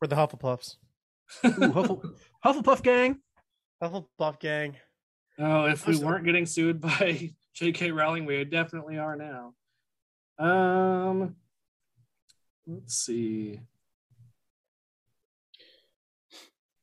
[0.00, 0.76] We're the Hufflepuffs.
[1.44, 2.14] Ooh, Huffle,
[2.44, 3.20] Hufflepuff gang.
[3.82, 4.76] Hufflepuff gang.
[5.38, 7.90] Oh, if we weren't getting sued by J.K.
[7.92, 9.54] Rowling, we definitely are now.
[10.38, 11.36] Um,
[12.66, 13.60] let's see.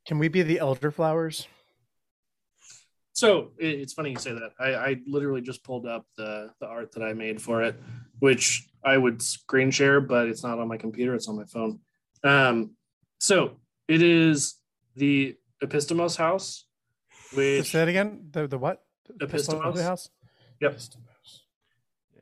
[0.08, 1.48] Can we be the elderflowers?
[3.14, 4.52] So it- it's funny you say that.
[4.60, 7.76] I, I literally just pulled up the the art that I made for it,
[8.20, 11.80] which I would screen share, but it's not on my computer; it's on my phone.
[12.24, 12.76] Um,
[13.20, 13.58] so
[13.88, 14.56] it is
[14.96, 16.66] the Epistemos house,
[17.34, 18.28] which Say that again.
[18.32, 18.84] The the what?
[19.20, 20.10] The pistol house.
[20.60, 20.76] Yep.
[20.76, 21.42] Epistemos.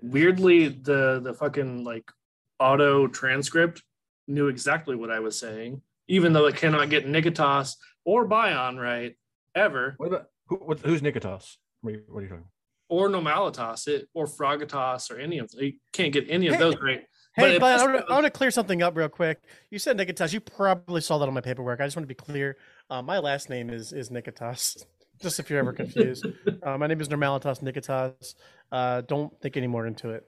[0.01, 2.11] weirdly the the fucking like
[2.59, 3.83] auto transcript
[4.27, 7.75] knew exactly what I was saying, even though it cannot get Nikitas
[8.05, 9.15] or Bion right
[9.55, 10.27] ever, What about
[10.60, 11.58] who, who's Nikitas?
[11.82, 12.45] What are, you, what are you talking?
[12.89, 15.64] or Normalitas it or Froggitas or any of them.
[15.64, 16.60] You can't get any of Hey.
[16.60, 17.02] those right.
[17.38, 19.41] But Hey, if but I want, to, I want to clear something up real quick.
[19.70, 20.34] You said Nikitas.
[20.34, 21.80] You probably saw that on my paperwork.
[21.80, 22.58] I just want to be clear.
[22.89, 24.86] Uh, my last name is is Nikitas.
[25.22, 26.26] Just if you're ever confused,
[26.64, 28.34] uh, my name is Normalitas Nikitas.
[28.72, 30.26] Uh, don't think any more into it.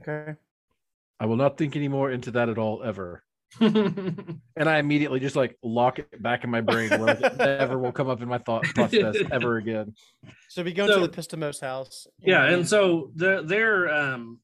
[0.00, 0.34] Okay.
[1.20, 3.22] I will not think any more into that at all ever.
[4.56, 7.92] And I immediately just like lock it back in my brain where it never will
[7.92, 9.94] come up in my thought process ever again.
[10.48, 12.06] So we go So- to the Pistomos house.
[12.20, 14.38] yeah, and so the their um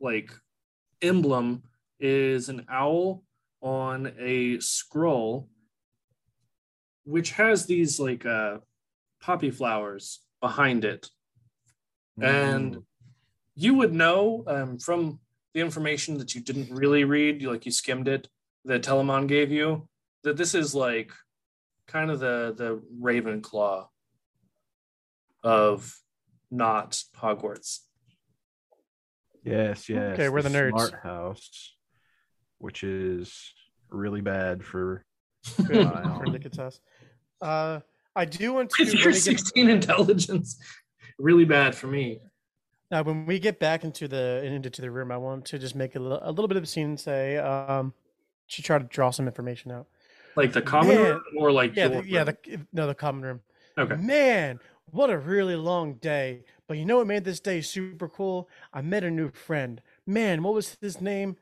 [0.00, 0.30] like
[1.02, 1.62] emblem
[2.00, 3.22] is an owl
[3.62, 5.48] on a scroll
[7.04, 8.58] which has these like uh
[9.22, 11.08] poppy flowers behind it
[12.20, 12.78] and
[13.54, 15.18] you would know um, from
[15.54, 18.28] the information that you didn't really read you like you skimmed it
[18.64, 19.88] that telemon gave you
[20.24, 21.12] that this is like
[21.86, 23.86] kind of the the ravenclaw
[25.42, 25.96] of
[26.50, 27.80] not hogwarts
[29.46, 30.14] Yes, yes.
[30.14, 30.70] Okay, we're the nerds.
[30.70, 31.76] Smart house,
[32.56, 33.52] which is
[33.90, 35.04] really bad for.
[35.66, 36.78] Good for Nikitas.
[37.42, 37.80] Uh,
[38.16, 38.82] I do want to.
[38.82, 40.56] if when you're get- 16 intelligence
[41.18, 42.20] really bad for me
[42.94, 45.96] Now, when we get back into the into the room, I want to just make
[45.96, 46.90] a little, a little bit of a scene.
[46.90, 47.92] and Say, um,
[48.50, 49.88] to try to draw some information out.
[50.36, 51.04] like the common Man.
[51.14, 52.36] room or like Yeah, the, yeah, the
[52.72, 53.40] no, the common room.
[53.76, 54.60] okay Man,
[54.92, 56.44] what a really long day.
[56.68, 58.48] But you know what made this day super cool?
[58.72, 59.82] I met a new friend.
[60.06, 61.36] Man, what was his name?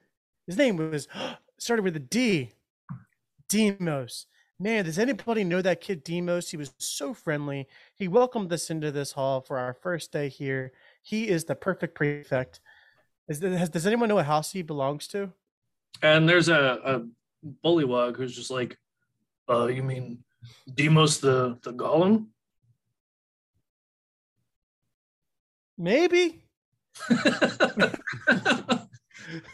[0.47, 1.07] His name was
[1.59, 2.53] started with a D.
[3.51, 4.25] Demos.
[4.59, 6.49] Man, does anybody know that kid Demos?
[6.51, 7.69] He was so friendly.
[7.95, 10.73] He welcomed us into this hall for our first day here.
[11.03, 12.61] He is the perfect prefect.
[13.29, 15.33] Is there, has, does anyone know what house he belongs to?
[16.01, 17.03] and there's a, a
[17.65, 18.79] bullywug who's just like
[19.51, 20.19] uh you mean
[20.75, 22.27] demos the the golem
[25.79, 26.45] Maybe.
[27.11, 28.87] I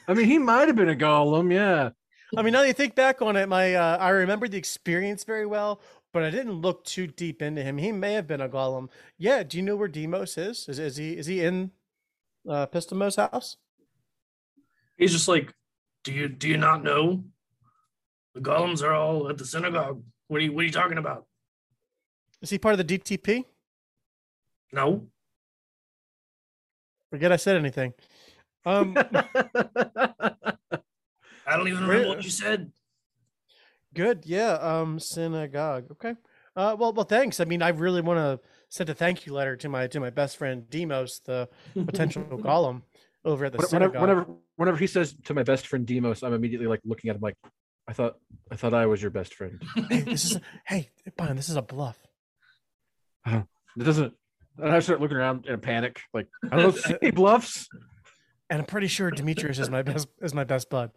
[0.08, 1.50] mean, he might have been a golem.
[1.50, 1.90] Yeah.
[2.36, 5.24] I mean, now that you think back on it, my uh, I remember the experience
[5.24, 5.80] very well,
[6.12, 7.78] but I didn't look too deep into him.
[7.78, 8.88] He may have been a golem.
[9.16, 9.42] Yeah.
[9.42, 10.68] Do you know where Demos is?
[10.68, 11.70] Is, is he is he in
[12.48, 13.56] uh, Pistomo's house?
[14.96, 15.54] He's just like,
[16.04, 17.24] do you do you not know?
[18.34, 20.02] The golems are all at the synagogue.
[20.28, 21.26] What are you what are you talking about?
[22.42, 23.44] Is he part of the DTP?
[24.72, 25.08] No.
[27.10, 27.94] Forget I said anything.
[28.66, 28.96] Um,
[31.48, 32.72] I don't even remember what you said.
[33.94, 34.24] good.
[34.26, 34.52] Yeah.
[34.54, 35.86] Um, synagogue.
[35.92, 36.14] Okay.
[36.54, 37.40] Uh, well, well, thanks.
[37.40, 40.10] I mean, I really want to send a thank you letter to my to my
[40.10, 41.48] best friend Demos, the
[41.86, 42.82] potential golem
[43.24, 44.00] over at the Whenever, synagogue.
[44.00, 44.26] whenever,
[44.56, 47.36] whenever he says to my best friend Demos, I'm immediately like looking at him like,
[47.86, 48.16] I thought,
[48.50, 49.62] I thought I was your best friend.
[49.88, 51.98] hey, this is hey, Brian, this is a bluff.
[53.78, 54.12] It doesn't.
[54.56, 57.68] And I start looking around in a panic, like I don't see any bluffs.
[58.50, 60.90] And I'm pretty sure Demetrius is my best is my best bud.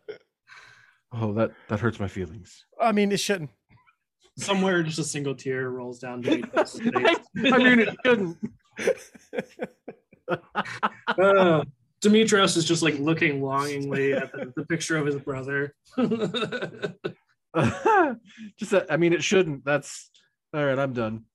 [1.14, 2.66] Oh, that that hurts my feelings.
[2.80, 3.50] I mean, it shouldn't.
[4.38, 7.18] Somewhere just a single tear rolls down Demetrius' face.
[7.52, 8.38] I mean, it shouldn't.
[11.08, 11.66] Uh,
[12.00, 15.76] Demetrius is just like looking longingly at the, the picture of his brother.
[18.58, 18.86] Just that.
[18.90, 19.66] I mean, it shouldn't.
[19.66, 20.10] That's
[20.54, 20.80] all right.
[20.80, 21.26] I'm done.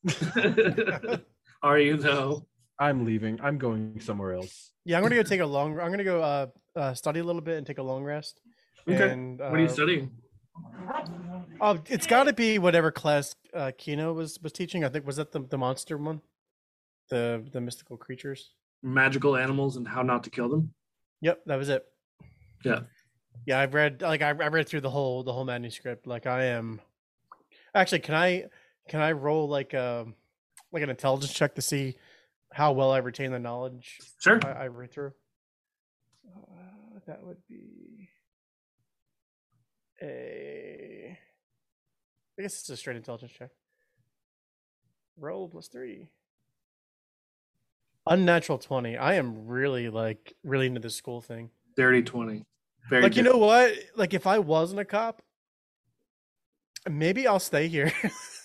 [1.62, 2.46] Are you though?
[2.80, 3.38] I'm leaving.
[3.42, 4.72] I'm going somewhere else.
[4.86, 5.78] Yeah, I'm gonna go take a long.
[5.78, 8.40] I'm gonna go uh, uh study a little bit and take a long rest.
[8.88, 9.10] Okay.
[9.10, 10.10] And, uh, What are you studying?
[11.60, 14.84] Oh, it's got to be whatever class uh, Kino was was teaching.
[14.84, 16.20] I think was that the the monster one,
[17.08, 18.50] the the mystical creatures.
[18.82, 20.72] Magical animals and how not to kill them.
[21.22, 21.84] Yep, that was it.
[22.64, 22.80] Yeah.
[23.46, 26.06] Yeah, I've read like I, I read through the whole the whole manuscript.
[26.06, 26.80] Like I am.
[27.74, 28.44] Actually, can I
[28.88, 30.06] can I roll like a
[30.72, 31.96] like an intelligence check to see
[32.52, 34.40] how well I retain the knowledge Sure.
[34.44, 35.12] I, I read through?
[36.34, 37.95] Uh, that would be
[40.02, 41.18] a.
[42.38, 43.50] I guess it's a straight intelligence check.
[45.18, 46.08] Roll plus three.
[48.06, 48.96] Unnatural twenty.
[48.96, 51.50] I am really like really into this school thing.
[51.76, 52.44] Dirty 20.
[52.88, 53.72] Very like you know what?
[53.96, 55.22] Like if I wasn't a cop,
[56.88, 57.92] maybe I'll stay here.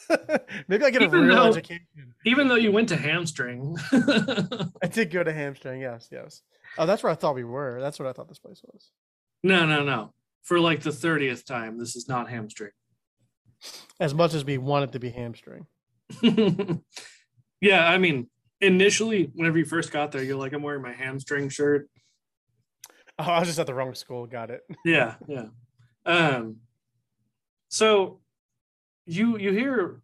[0.68, 1.86] maybe I get Even a real though- education.
[2.26, 3.76] Even though you went to hamstring.
[3.91, 5.82] I did go to hamstring.
[5.82, 6.41] Yes, yes.
[6.78, 7.80] Oh, that's where I thought we were.
[7.82, 8.91] That's what I thought this place was.
[9.43, 10.14] no, no, no.
[10.44, 12.72] For like the 30th time, this is not hamstring.
[14.00, 15.68] As much as we want it to be hamstring.
[17.62, 18.28] yeah, I mean,
[18.60, 21.89] initially, whenever you first got there, you're like, I'm wearing my hamstring shirt.
[23.20, 24.26] Oh, I was just at the wrong school.
[24.26, 24.62] Got it.
[24.86, 25.48] Yeah, yeah.
[26.06, 26.58] Um,
[27.70, 28.20] so
[29.06, 30.02] you you hear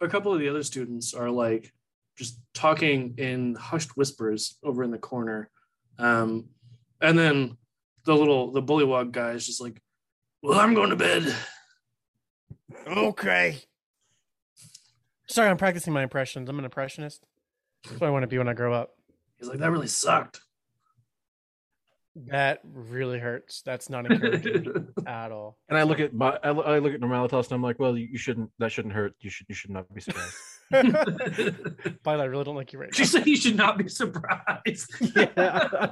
[0.00, 1.72] a couple of the other students are like
[2.16, 5.50] just talking in hushed whispers over in the corner,
[5.98, 6.46] um,
[7.00, 7.56] and then
[8.04, 9.80] the little the bullywug guy is just like,
[10.42, 11.34] "Well, I'm going to bed."
[12.86, 13.58] Okay.
[15.26, 16.48] Sorry, I'm practicing my impressions.
[16.48, 17.26] I'm an impressionist.
[17.84, 18.90] That's what I want to be when I grow up.
[19.38, 20.40] He's like, "That really sucked."
[22.26, 23.62] That really hurts.
[23.62, 25.56] That's not encouraging at all.
[25.68, 28.18] And I look at my, I, look at Normalitas and I'm like, well, you, you
[28.18, 28.50] shouldn't.
[28.58, 29.14] That shouldn't hurt.
[29.20, 29.46] You should.
[29.48, 30.34] You should not be surprised.
[32.02, 33.08] But I really don't like you right She now.
[33.08, 34.92] said you should not be surprised.
[35.16, 35.90] yeah.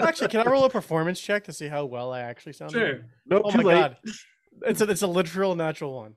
[0.00, 2.72] Actually, can I roll a performance check to see how well I actually sound?
[2.72, 3.00] sure.
[3.26, 3.42] Nope.
[3.46, 3.74] Oh too my late.
[3.80, 3.96] god.
[4.66, 6.14] It's a it's a literal natural one.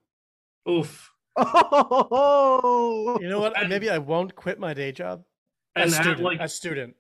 [0.70, 1.10] Oof.
[1.38, 3.18] Oh.
[3.22, 3.54] You know what?
[3.68, 5.24] Maybe I won't quit my day job.
[5.76, 6.96] As that, student, like, as student.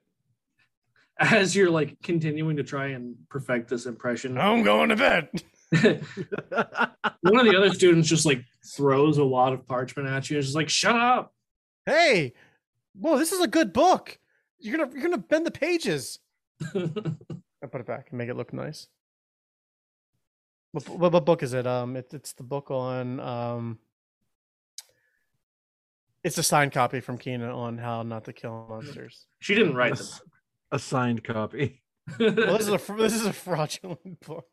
[1.19, 5.29] as you're like continuing to try and perfect this impression, I'm going to bed.
[5.81, 10.39] one of the other students just like throws a wad of parchment at you and
[10.39, 11.33] is just like, shut up.
[11.85, 12.33] Hey,
[12.93, 14.17] whoa, this is a good book.
[14.59, 16.19] You're gonna you're gonna bend the pages.
[16.63, 18.87] I put it back and make it look nice.
[20.71, 21.67] What, what, what book is it?
[21.67, 23.79] Um, it, it's the book on um.
[26.23, 29.27] It's a signed copy from Kina on how not to kill monsters.
[29.39, 30.21] she didn't a, write s-
[30.71, 31.81] a signed copy.
[32.19, 34.45] Well, this is a this is a fraudulent book,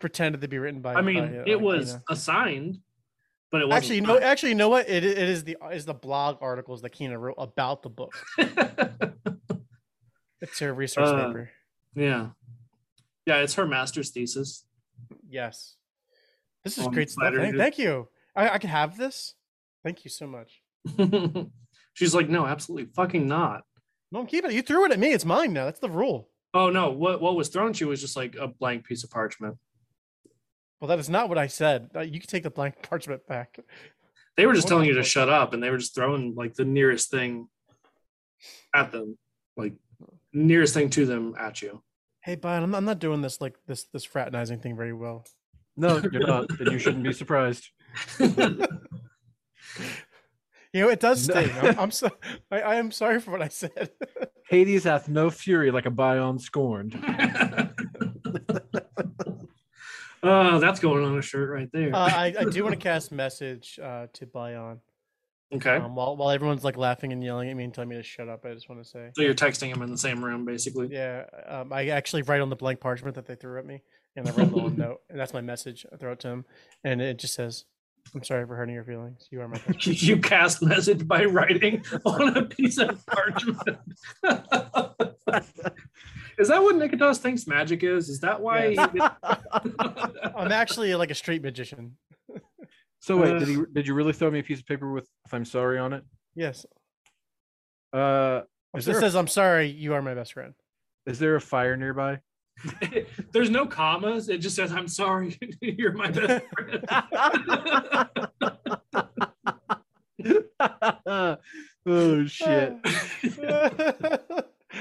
[0.00, 0.94] pretended to be written by.
[0.94, 2.02] I mean, by, uh, it was Kina.
[2.10, 2.78] assigned,
[3.50, 3.76] but it wasn't.
[3.84, 6.82] actually you know actually you know what it, it is the is the blog articles
[6.82, 8.12] that Kina wrote about the book.
[10.40, 11.50] It's her research Uh, paper.
[11.94, 12.30] yeah.
[13.26, 14.64] Yeah, it's her master's thesis.
[15.28, 15.76] Yes.
[16.64, 17.32] This is great stuff.
[17.32, 18.08] Thank, thank you.
[18.34, 19.34] I, I can have this.
[19.84, 20.60] Thank you so much.
[21.94, 23.62] She's like, no, absolutely fucking not.
[24.10, 24.54] No, I'm keeping it.
[24.54, 25.12] You threw it at me.
[25.12, 25.66] It's mine now.
[25.66, 26.28] That's the rule.
[26.54, 29.10] Oh no, what what was thrown to you was just like a blank piece of
[29.10, 29.56] parchment.
[30.80, 31.90] Well, that is not what I said.
[31.94, 33.58] Uh, You can take the blank parchment back.
[34.36, 36.64] They were just telling you to shut up and they were just throwing like the
[36.64, 37.48] nearest thing
[38.74, 39.16] at them.
[39.56, 39.74] Like
[40.32, 41.82] nearest thing to them at you.
[42.22, 45.24] Hey, Brian, I'm, I'm not doing this like this this fraternizing thing very well.
[45.76, 47.68] No, you're not, and you shouldn't be surprised.
[50.72, 51.50] You know, it does sting.
[51.60, 52.10] I'm, I'm so
[52.50, 53.90] I, I am sorry for what I said.
[54.48, 56.94] Hades hath no fury like a Bion scorned.
[60.24, 61.92] Oh, that's going on a shirt right there.
[61.92, 64.78] uh, I, I do want to cast message uh, to Bion.
[65.52, 65.76] okay.
[65.78, 68.28] Um, while while everyone's like laughing and yelling at me and telling me to shut
[68.28, 70.86] up, I just want to say, so you're texting him in the same room, basically.
[70.92, 73.82] yeah, um, I actually write on the blank parchment that they threw at me,
[74.14, 75.84] and I write a little note, and that's my message.
[75.92, 76.44] I throw it to him,
[76.84, 77.64] and it just says,
[78.14, 79.26] "I'm sorry for hurting your feelings.
[79.30, 83.78] You are my best friend." you cast message by writing on a piece of parchment.
[86.38, 88.08] is that what Nikitas thinks magic is?
[88.08, 88.68] Is that why?
[88.68, 89.12] Yes.
[90.36, 91.96] I'm actually like a street magician.
[93.00, 93.58] So wait, did he?
[93.72, 96.04] Did you really throw me a piece of paper with "if I'm sorry" on it?
[96.34, 96.64] Yes.
[97.92, 98.42] Uh,
[98.76, 99.66] is It there, says, "I'm sorry.
[99.66, 100.54] You are my best friend."
[101.04, 102.20] is there a fire nearby?
[103.32, 104.28] There's no commas.
[104.28, 106.84] It just says, "I'm sorry, you're my best friend."
[111.86, 112.76] oh shit!
[112.84, 112.90] I,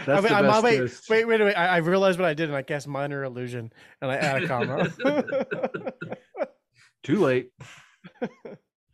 [0.06, 1.10] That's mean, the I'm- best wait, twist.
[1.10, 1.54] wait, wait, wait!
[1.54, 4.48] I, I realized what I did, and I cast minor illusion, and I add a
[4.48, 4.92] comma.
[7.04, 7.50] Too late.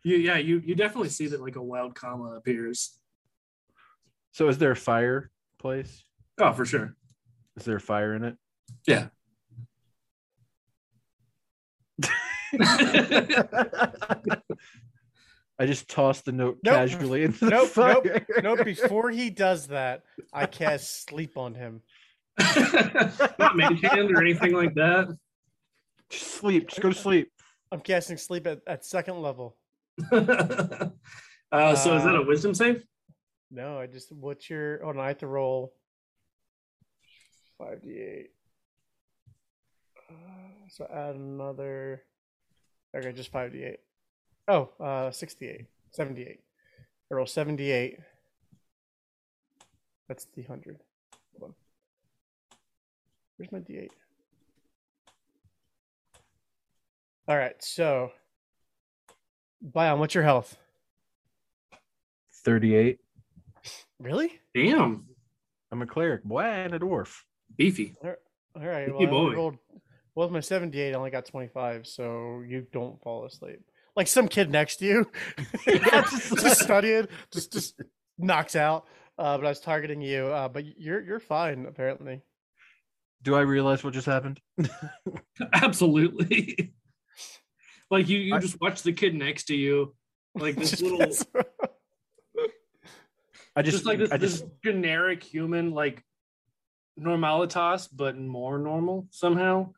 [0.04, 2.98] you, yeah, you you definitely see that like a wild comma appears.
[4.32, 6.04] So is there a fireplace?
[6.40, 6.96] Oh, for sure.
[7.58, 8.38] Is there a fire in it?
[8.88, 9.08] Yeah.
[15.60, 16.74] I just tossed the note Nope.
[16.76, 18.02] casually into the nope, fire.
[18.04, 18.66] nope, nope.
[18.66, 21.82] Before he does that, I cast sleep on him.
[22.40, 25.08] Not mage hand or anything like that.
[26.10, 26.70] Just sleep.
[26.70, 27.32] Just go to sleep.
[27.72, 29.58] I'm casting sleep at, at second level.
[30.12, 32.86] uh, so is that a wisdom save?
[33.50, 34.86] No, I just what's your?
[34.86, 35.74] Oh, no, I have to roll
[37.58, 38.30] five d eight.
[40.10, 40.14] Uh,
[40.70, 42.04] so add another.
[42.96, 43.80] Okay, just five d eight.
[44.50, 46.40] Oh, uh, 68, 78.
[47.12, 48.00] I roll 78.
[50.08, 50.78] That's the 100.
[51.38, 51.56] Hold on.
[53.36, 53.90] Where's my d8?
[57.28, 58.12] All right, so.
[59.62, 60.56] Bion, what's your health?
[62.46, 63.00] Thirty-eight.
[64.00, 64.40] Really?
[64.56, 65.08] Damn,
[65.72, 66.24] I'm a cleric.
[66.24, 67.24] Boy, and a dwarf.
[67.58, 67.96] beefy.
[68.04, 68.12] All
[68.56, 68.86] right.
[68.86, 69.34] Hey, Well, I boy.
[69.34, 69.58] rolled,
[70.18, 73.60] well, with my 78, I only got 25, so you don't fall asleep.
[73.96, 75.12] Like some kid next to you,
[75.68, 77.80] just, just studying, just just
[78.18, 78.88] knocks out.
[79.20, 80.26] Uh, but I was targeting you.
[80.26, 82.24] Uh, but you're you're fine apparently.
[83.22, 84.40] Do I realize what just happened?
[85.54, 86.74] Absolutely.
[87.92, 89.96] like you, you I- just watch the kid next to you,
[90.34, 91.26] like this little, gets-
[93.56, 96.04] I just, just, like this, I this generic human, like
[97.00, 99.74] normalitas, but more normal somehow.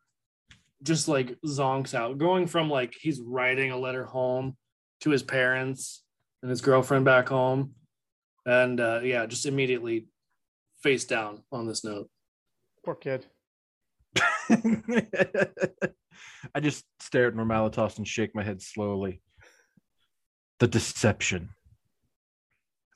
[0.82, 4.56] Just like zonks out, going from like he's writing a letter home
[5.02, 6.02] to his parents
[6.42, 7.74] and his girlfriend back home,
[8.46, 10.06] and uh, yeah, just immediately
[10.82, 12.08] face down on this note.
[12.84, 13.26] Poor kid.
[16.54, 19.20] I just stare at Normalitas and shake my head slowly.
[20.58, 21.50] The deception.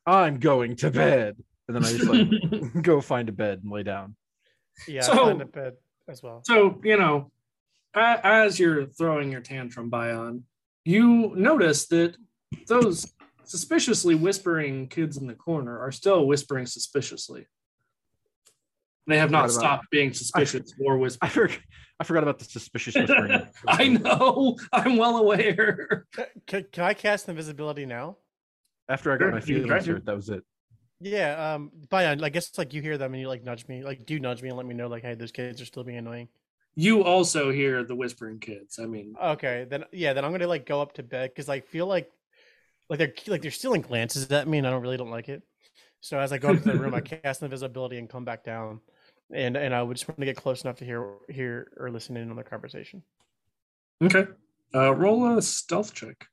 [0.06, 1.36] I'm going to bed.
[1.68, 4.16] And then I just like go find a bed and lay down.
[4.88, 5.74] Yeah, So- find a bed
[6.08, 6.42] as well.
[6.44, 7.33] So, you know, a-
[7.94, 10.42] as you're throwing your tantrum, Bion,
[10.84, 12.16] you notice that
[12.66, 13.12] those
[13.44, 17.46] suspiciously whispering kids in the corner are still whispering suspiciously.
[19.06, 21.48] They have not stopped being suspicious or I, whispering.
[21.50, 21.56] for,
[22.00, 23.48] I forgot about the suspicious whispering.
[23.68, 24.56] I know.
[24.72, 26.06] I'm well aware.
[26.46, 28.16] Can, can I cast invisibility now?
[28.88, 29.92] After I got Sure, my you can feelings try to.
[29.92, 30.42] hurt, that was it.
[31.00, 31.54] Yeah.
[31.54, 31.70] Um.
[31.90, 34.42] Bion, I guess like you hear them and you like nudge me, like do nudge
[34.42, 36.28] me and let me know like, hey, those kids are still being annoying.
[36.76, 38.78] You also hear the whispering kids.
[38.78, 41.60] I mean, Okay, then yeah, then I'm gonna like go up to bed because I
[41.60, 42.10] feel like
[42.88, 45.42] like they're like they're stealing glances at me and I don't really don't like it.
[46.00, 48.80] So as I go up to the room, I cast invisibility and come back down,
[49.32, 52.16] and and I would just want to get close enough to hear hear or listen
[52.16, 53.02] in on their conversation
[54.02, 54.26] okay.
[54.74, 56.26] Uh, roll a stealth check.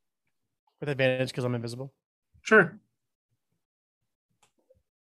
[0.79, 1.93] with advantage because I'm invisible.
[2.41, 2.79] Sure.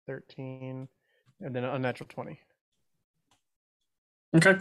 [0.06, 0.88] Thirteen,
[1.40, 2.40] and then an unnatural twenty.
[4.34, 4.56] Okay.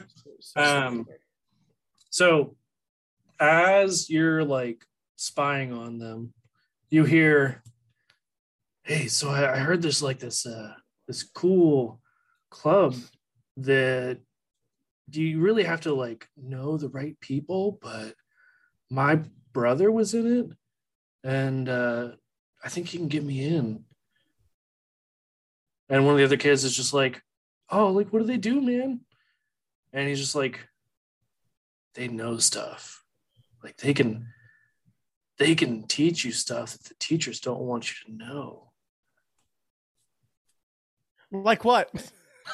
[0.55, 1.07] Um,
[2.09, 2.55] So,
[3.39, 6.33] as you're like spying on them,
[6.89, 7.61] you hear,
[8.83, 10.73] "Hey, so I, I heard there's like this uh
[11.07, 12.01] this cool
[12.49, 12.95] club
[13.57, 14.19] that
[15.09, 17.77] do you really have to like know the right people?
[17.81, 18.15] But
[18.89, 19.21] my
[19.53, 20.47] brother was in it,
[21.23, 22.11] and uh,
[22.63, 23.85] I think he can get me in."
[25.89, 27.21] And one of the other kids is just like,
[27.69, 29.01] "Oh, like what do they do, man?"
[29.93, 30.67] And he's just like,
[31.95, 33.03] "They know stuff.
[33.63, 34.27] Like they can,
[35.37, 38.71] they can teach you stuff that the teachers don't want you to know."
[41.31, 41.91] Like what?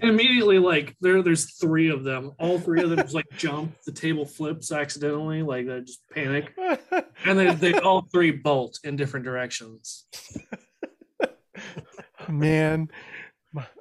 [0.00, 2.32] And immediately, like there, there's three of them.
[2.38, 3.74] All three of them just like jump.
[3.86, 6.52] The table flips accidentally, like they just panic,
[7.24, 10.06] and then they all three bolt in different directions.
[12.28, 12.88] Man,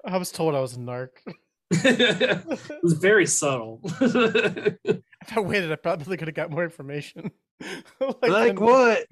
[0.06, 1.10] I was told I was a narc.
[1.72, 3.82] it was very subtle.
[5.26, 7.32] If I waited, I probably could have got more information.
[8.22, 9.06] Like the- what?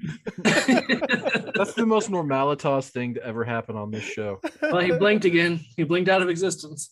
[1.55, 4.41] That's the most normalitas thing to ever happen on this show.
[4.61, 5.61] well, he blinked again.
[5.77, 6.89] He blinked out of existence.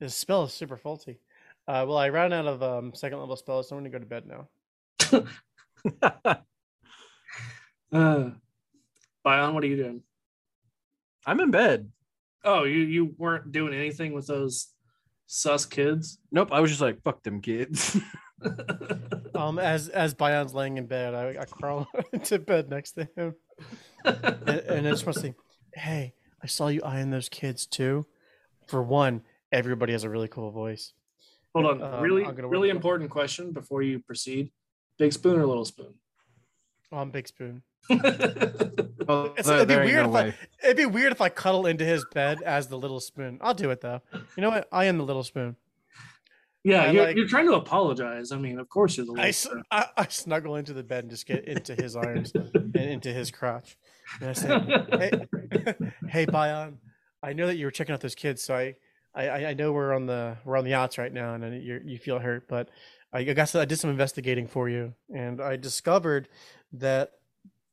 [0.00, 1.20] This spell is super faulty.
[1.68, 4.02] Uh, well, I ran out of um, second level spells, so I'm going to go
[4.02, 4.48] to bed now.
[7.92, 8.30] uh,
[9.24, 10.02] Bion, what are you doing?
[11.26, 11.90] I'm in bed.
[12.44, 14.68] Oh, you you weren't doing anything with those
[15.26, 16.18] sus kids.
[16.30, 17.98] Nope, I was just like, fuck them kids.
[19.34, 23.34] Um, as as Bion's laying in bed, I, I crawl into bed next to him,
[24.04, 25.34] and, and I just want to say,
[25.74, 28.04] "Hey, I saw you eyeing those kids too.
[28.66, 30.92] For one, everybody has a really cool voice.
[31.54, 34.50] Hold on, Um, really really important question before you proceed.
[34.98, 35.94] Big spoon or little spoon?
[36.90, 37.62] Oh, I'm Big Spoon.
[37.90, 41.84] well, It's- it'd be weird no if I- It'd be weird if I cuddle into
[41.84, 43.38] his bed as the little spoon.
[43.40, 44.00] I'll do it though.
[44.36, 44.68] You know what?
[44.72, 45.56] I am the little spoon.
[46.64, 48.30] yeah, you're, like- you're trying to apologize.
[48.32, 49.62] I mean, of course you're the little I, s- spoon.
[49.70, 53.30] I, I snuggle into the bed and just get into his arms and into his
[53.30, 53.76] crotch.
[54.20, 54.48] And I say,
[54.90, 55.76] "Hey,
[56.08, 56.78] hey, Bion,
[57.22, 58.74] I know that you were checking out those kids, so I,
[59.14, 61.80] I, I- I know we're on the we're on the outs right now, and you
[61.84, 62.68] you feel hurt, but
[63.12, 66.28] I I guess I did some investigating for you, and I discovered
[66.74, 67.12] that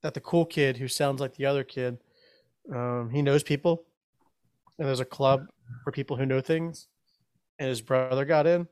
[0.01, 1.99] that the cool kid who sounds like the other kid,
[2.73, 3.85] um, he knows people,
[4.77, 5.47] and there's a club
[5.83, 6.87] for people who know things,
[7.59, 8.67] and his brother got in,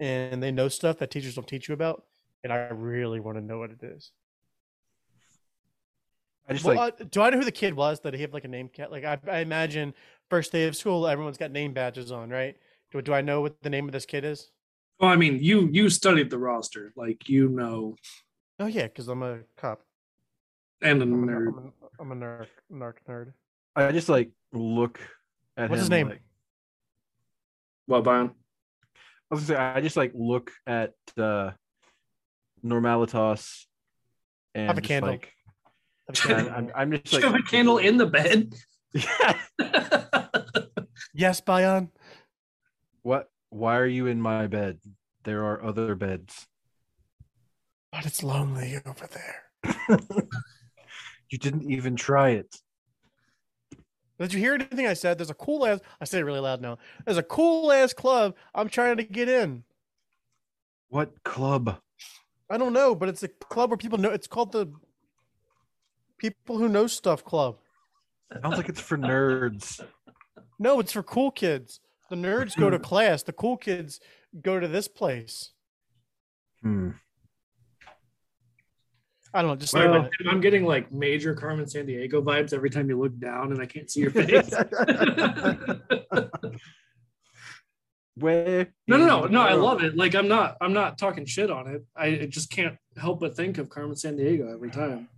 [0.00, 2.04] and they know stuff that teachers don't teach you about,
[2.44, 4.12] and I really want to know what it is.
[6.48, 8.00] I just Well, like uh, do I know who the kid was?
[8.00, 8.90] Did he have like a name cat?
[8.90, 9.94] Like I, I imagine
[10.28, 12.56] first day of school, everyone's got name badges on, right?
[12.90, 14.50] Do, do I know what the name of this kid is?
[14.98, 17.96] Well, I mean, you you studied the roster, like you know,
[18.60, 19.84] Oh yeah, because I'm a cop.
[20.82, 21.48] And a I'm a, nerd.
[21.48, 23.32] I'm a, I'm a narc, narc nerd.
[23.76, 24.98] I just like look
[25.56, 26.08] at What's his name?
[26.08, 26.22] like-
[27.86, 28.30] What, Bion?
[29.30, 31.52] I was gonna say I just like look at uh
[32.64, 33.64] Normalitas
[34.54, 35.10] and Have a candle.
[35.12, 35.32] like
[36.08, 36.54] Have a I'm, candle.
[36.56, 38.54] I'm, I'm just like you have a candle in the bed?
[41.14, 41.90] yes, Bion.
[43.02, 44.78] what why are you in my bed?
[45.24, 46.46] There are other beds.
[47.92, 49.42] But it's lonely over there.
[51.30, 52.56] You didn't even try it.
[54.18, 55.16] Did you hear anything I said?
[55.16, 55.80] There's a cool ass.
[56.00, 56.78] I say it really loud now.
[57.06, 58.34] There's a cool ass club.
[58.54, 59.64] I'm trying to get in.
[60.90, 61.80] What club?
[62.50, 64.10] I don't know, but it's a club where people know.
[64.10, 64.70] It's called the
[66.18, 67.56] People Who Know Stuff Club.
[68.42, 69.80] Sounds like it's for nerds.
[70.58, 71.80] No, it's for cool kids.
[72.10, 73.22] The nerds go to class.
[73.22, 74.00] The cool kids
[74.42, 75.52] go to this place.
[76.60, 76.90] Hmm.
[79.32, 79.56] I don't know.
[79.56, 83.18] Just Well, uh, like I'm getting like major Carmen Sandiego vibes every time you look
[83.18, 84.52] down and I can't see your face.
[88.16, 88.66] Where?
[88.86, 89.40] no, no, no, no.
[89.40, 89.96] I love it.
[89.96, 91.84] Like I'm not, I'm not talking shit on it.
[91.96, 95.08] I just can't help but think of Carmen San Diego every time.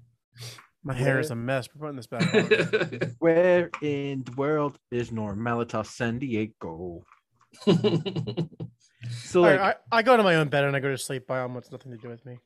[0.84, 1.68] my hair is a mess.
[1.74, 3.10] We're putting this back on.
[3.18, 7.02] Where in the world is Normalitas Sandiego?
[9.10, 11.26] So like, right, I, I go to my own bed and I go to sleep.
[11.26, 12.39] Bion wants nothing to do with me.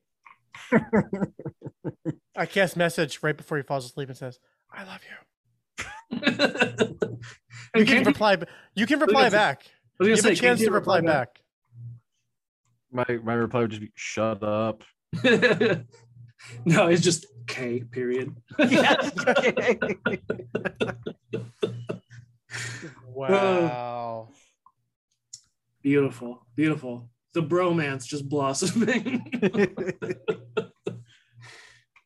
[2.36, 4.38] I cast message right before he falls asleep and says,
[4.72, 6.18] "I love you."
[7.74, 8.36] You can reply.
[8.36, 9.66] b- You can reply back.
[10.00, 11.40] You have say, a chance to reply back.
[12.90, 14.82] my my reply would just be shut up.
[16.64, 17.82] no, it's just K.
[17.90, 18.34] Period.
[18.58, 19.12] Yes.
[22.86, 24.28] Uh, wow.
[25.82, 27.08] Beautiful, beautiful.
[27.36, 29.30] The bromance just blossoming.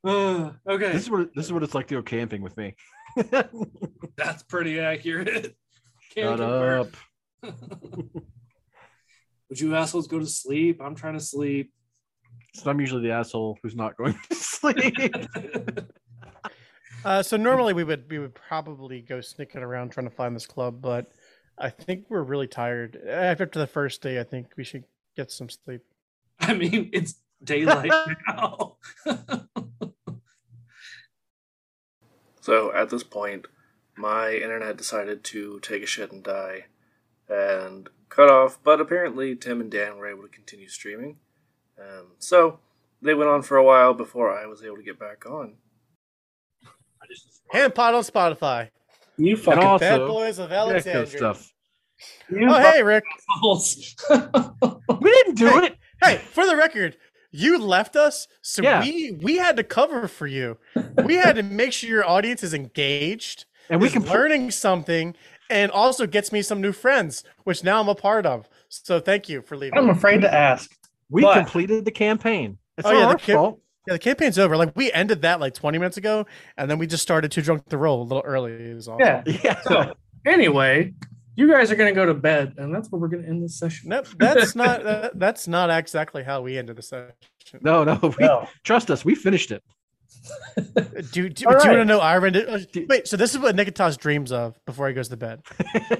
[0.02, 2.74] Uh, okay, This is what this is what it's like to go camping with me.
[4.16, 5.54] that's pretty accurate.
[6.14, 6.88] Can't Shut confirm.
[7.42, 7.52] up.
[9.50, 10.80] Would you assholes go to sleep?
[10.82, 11.74] I'm trying to sleep.
[12.54, 15.12] So I'm usually the asshole who's not going to sleep.
[17.04, 20.46] Uh, so normally we would we would probably go sneaking around trying to find this
[20.46, 21.12] club, but
[21.58, 22.96] I think we're really tired.
[23.06, 24.84] After the first day, I think we should
[25.16, 25.82] get some sleep.
[26.40, 27.90] I mean, it's daylight
[28.28, 28.76] now.
[32.40, 33.46] So at this point,
[33.96, 36.64] my internet decided to take a shit and die
[37.28, 41.18] and cut off, but apparently Tim and Dan were able to continue streaming.
[41.78, 42.58] Um, so
[43.02, 45.56] they went on for a while before I was able to get back on.
[47.54, 48.70] HammPod on Spotify.
[49.16, 51.06] You And fucking also, Bad Boys of Alexandria.
[51.06, 51.52] stuff.
[52.30, 53.04] You Oh, hey, Rick.
[55.00, 55.66] We didn't do Hey.
[55.66, 55.76] it.
[56.02, 56.96] Hey, for the record,
[57.30, 58.80] you left us, so Yeah.
[58.80, 60.58] we we had to cover for you.
[61.04, 65.14] We had to make sure your audience is engaged And we can put- learning something,
[65.48, 68.48] and also gets me some new friends, which now I'm a part of.
[68.68, 69.78] So thank you for leaving.
[69.78, 70.70] I'm afraid to ask.
[71.08, 72.58] We But- completed the campaign.
[72.78, 73.60] It's Oh, not yeah, our the kid- fault.
[73.86, 74.56] Yeah, the campaign's over.
[74.56, 77.68] Like we ended that like 20 minutes ago, and then we just started too drunk
[77.68, 78.52] to roll a little early.
[78.52, 79.00] It was awesome.
[79.06, 79.22] Yeah.
[79.44, 79.60] Yeah.
[79.62, 79.94] So
[80.26, 80.92] anyway,
[81.40, 83.88] you guys are gonna go to bed, and that's where we're gonna end this session.
[83.88, 87.14] Nope, that's not that, that's not exactly how we ended the session.
[87.62, 87.98] No, no.
[88.02, 88.46] We, No.
[88.62, 89.04] Trust us.
[89.04, 89.62] We finished it.
[91.12, 92.36] Do, do, All do you want to know Iron?
[92.36, 92.58] uh,
[92.88, 95.40] Wait, so this is what Nikitas dreams of before he goes to bed.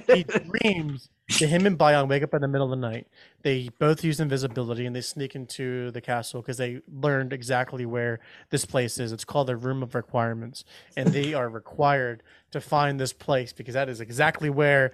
[0.07, 0.23] he
[0.61, 1.09] dreams
[1.39, 3.07] that him and Bion wake up in the middle of the night.
[3.41, 8.19] They both use invisibility and they sneak into the castle because they learned exactly where
[8.51, 9.11] this place is.
[9.11, 10.65] It's called the Room of Requirements,
[10.95, 14.91] and they are required to find this place because that is exactly where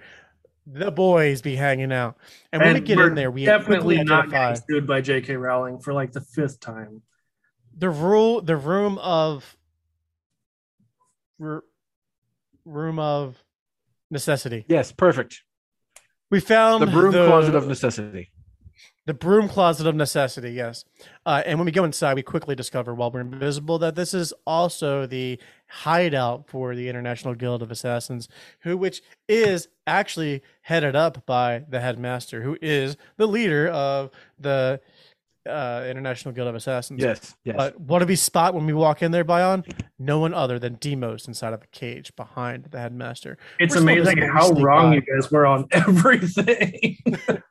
[0.70, 2.16] the boys be hanging out.
[2.52, 5.36] And when we get we're in there, we definitely not identify getting sued by J.K.
[5.36, 7.02] Rowling for like the fifth time.
[7.76, 9.56] the rule, the room of
[11.40, 11.64] r-
[12.64, 13.42] room of
[14.10, 14.64] necessity.
[14.68, 15.42] Yes, perfect.
[16.30, 18.30] We found The broom the, closet of necessity.
[19.08, 20.50] The broom closet of necessity.
[20.50, 20.84] Yes,
[21.24, 24.34] uh, and when we go inside, we quickly discover while we're invisible that this is
[24.46, 28.28] also the hideout for the International Guild of Assassins,
[28.60, 34.78] who which is actually headed up by the headmaster, who is the leader of the
[35.48, 37.00] uh, International Guild of Assassins.
[37.02, 37.54] Yes, yes.
[37.56, 39.64] But what do we spot when we walk in there, Bion?
[39.98, 43.38] No one other than Demos inside of a cage behind the headmaster.
[43.58, 44.94] It's We're amazing how wrong by.
[44.96, 46.98] you guys were on everything.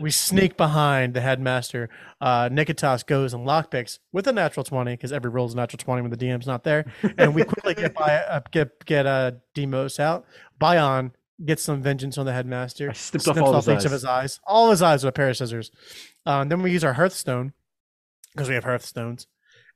[0.00, 1.90] We sneak behind the headmaster.
[2.20, 5.78] Uh, Nikitas goes and lockpicks with a natural 20 because every roll is a natural
[5.78, 6.86] 20 when the DM's not there.
[7.18, 10.24] And we quickly get by, uh, get get uh, Demos out.
[10.58, 11.12] Bion
[11.44, 12.90] gets some vengeance on the headmaster.
[12.90, 13.84] I snipped off all his each eyes.
[13.84, 14.40] of his eyes.
[14.46, 15.70] All his eyes with a pair of scissors.
[16.26, 17.52] Uh, then we use our Hearthstone
[18.32, 19.26] because we have Hearthstones.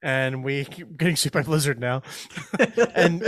[0.03, 2.03] And we keep getting sued by Blizzard now.
[2.95, 3.23] and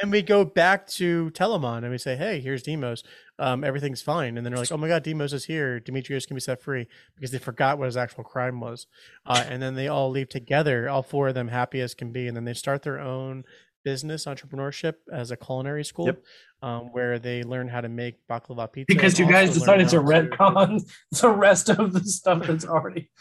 [0.00, 3.02] and we go back to Telemon and we say, "Hey, here's Demos.
[3.38, 5.80] Um, everything's fine." And then they're like, "Oh my God, Demos is here.
[5.80, 8.86] Demetrius can be set free because they forgot what his actual crime was."
[9.24, 12.28] Uh, and then they all leave together, all four of them, happy as can be.
[12.28, 13.44] And then they start their own
[13.84, 16.22] business entrepreneurship as a culinary school, Yep.
[16.62, 18.94] um, where they learn how to make baklava pizza.
[18.94, 20.82] because you guys decided to how retcon
[21.20, 23.10] the rest of the stuff that's already.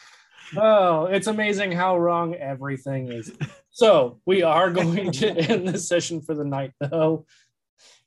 [0.57, 3.31] Oh, it's amazing how wrong everything is.
[3.69, 7.27] So we are going to end this session for the night, though,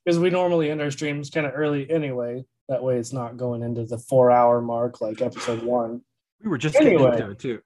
[0.03, 2.43] because we normally end our streams kind of early anyway.
[2.67, 6.01] That way, it's not going into the four-hour mark like episode one.
[6.43, 7.13] we were just getting Anyway.
[7.17, 7.61] into it too.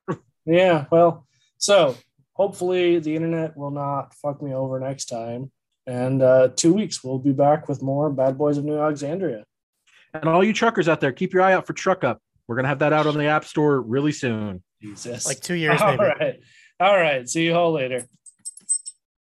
[0.46, 1.26] Yeah, well,
[1.58, 1.96] so
[2.38, 5.52] hopefully the internet will not fuck me over next time.
[5.88, 9.44] And uh, two weeks, we'll be back with more Bad Boys of New Alexandria.
[10.14, 12.20] And all you truckers out there, keep your eye out for Truck Up.
[12.48, 14.64] We're gonna have that out on the App Store really soon.
[14.82, 15.26] Jesus.
[15.26, 16.04] like two years, All maybe.
[16.04, 16.40] right.
[16.80, 17.28] All right.
[17.28, 18.06] See you all later.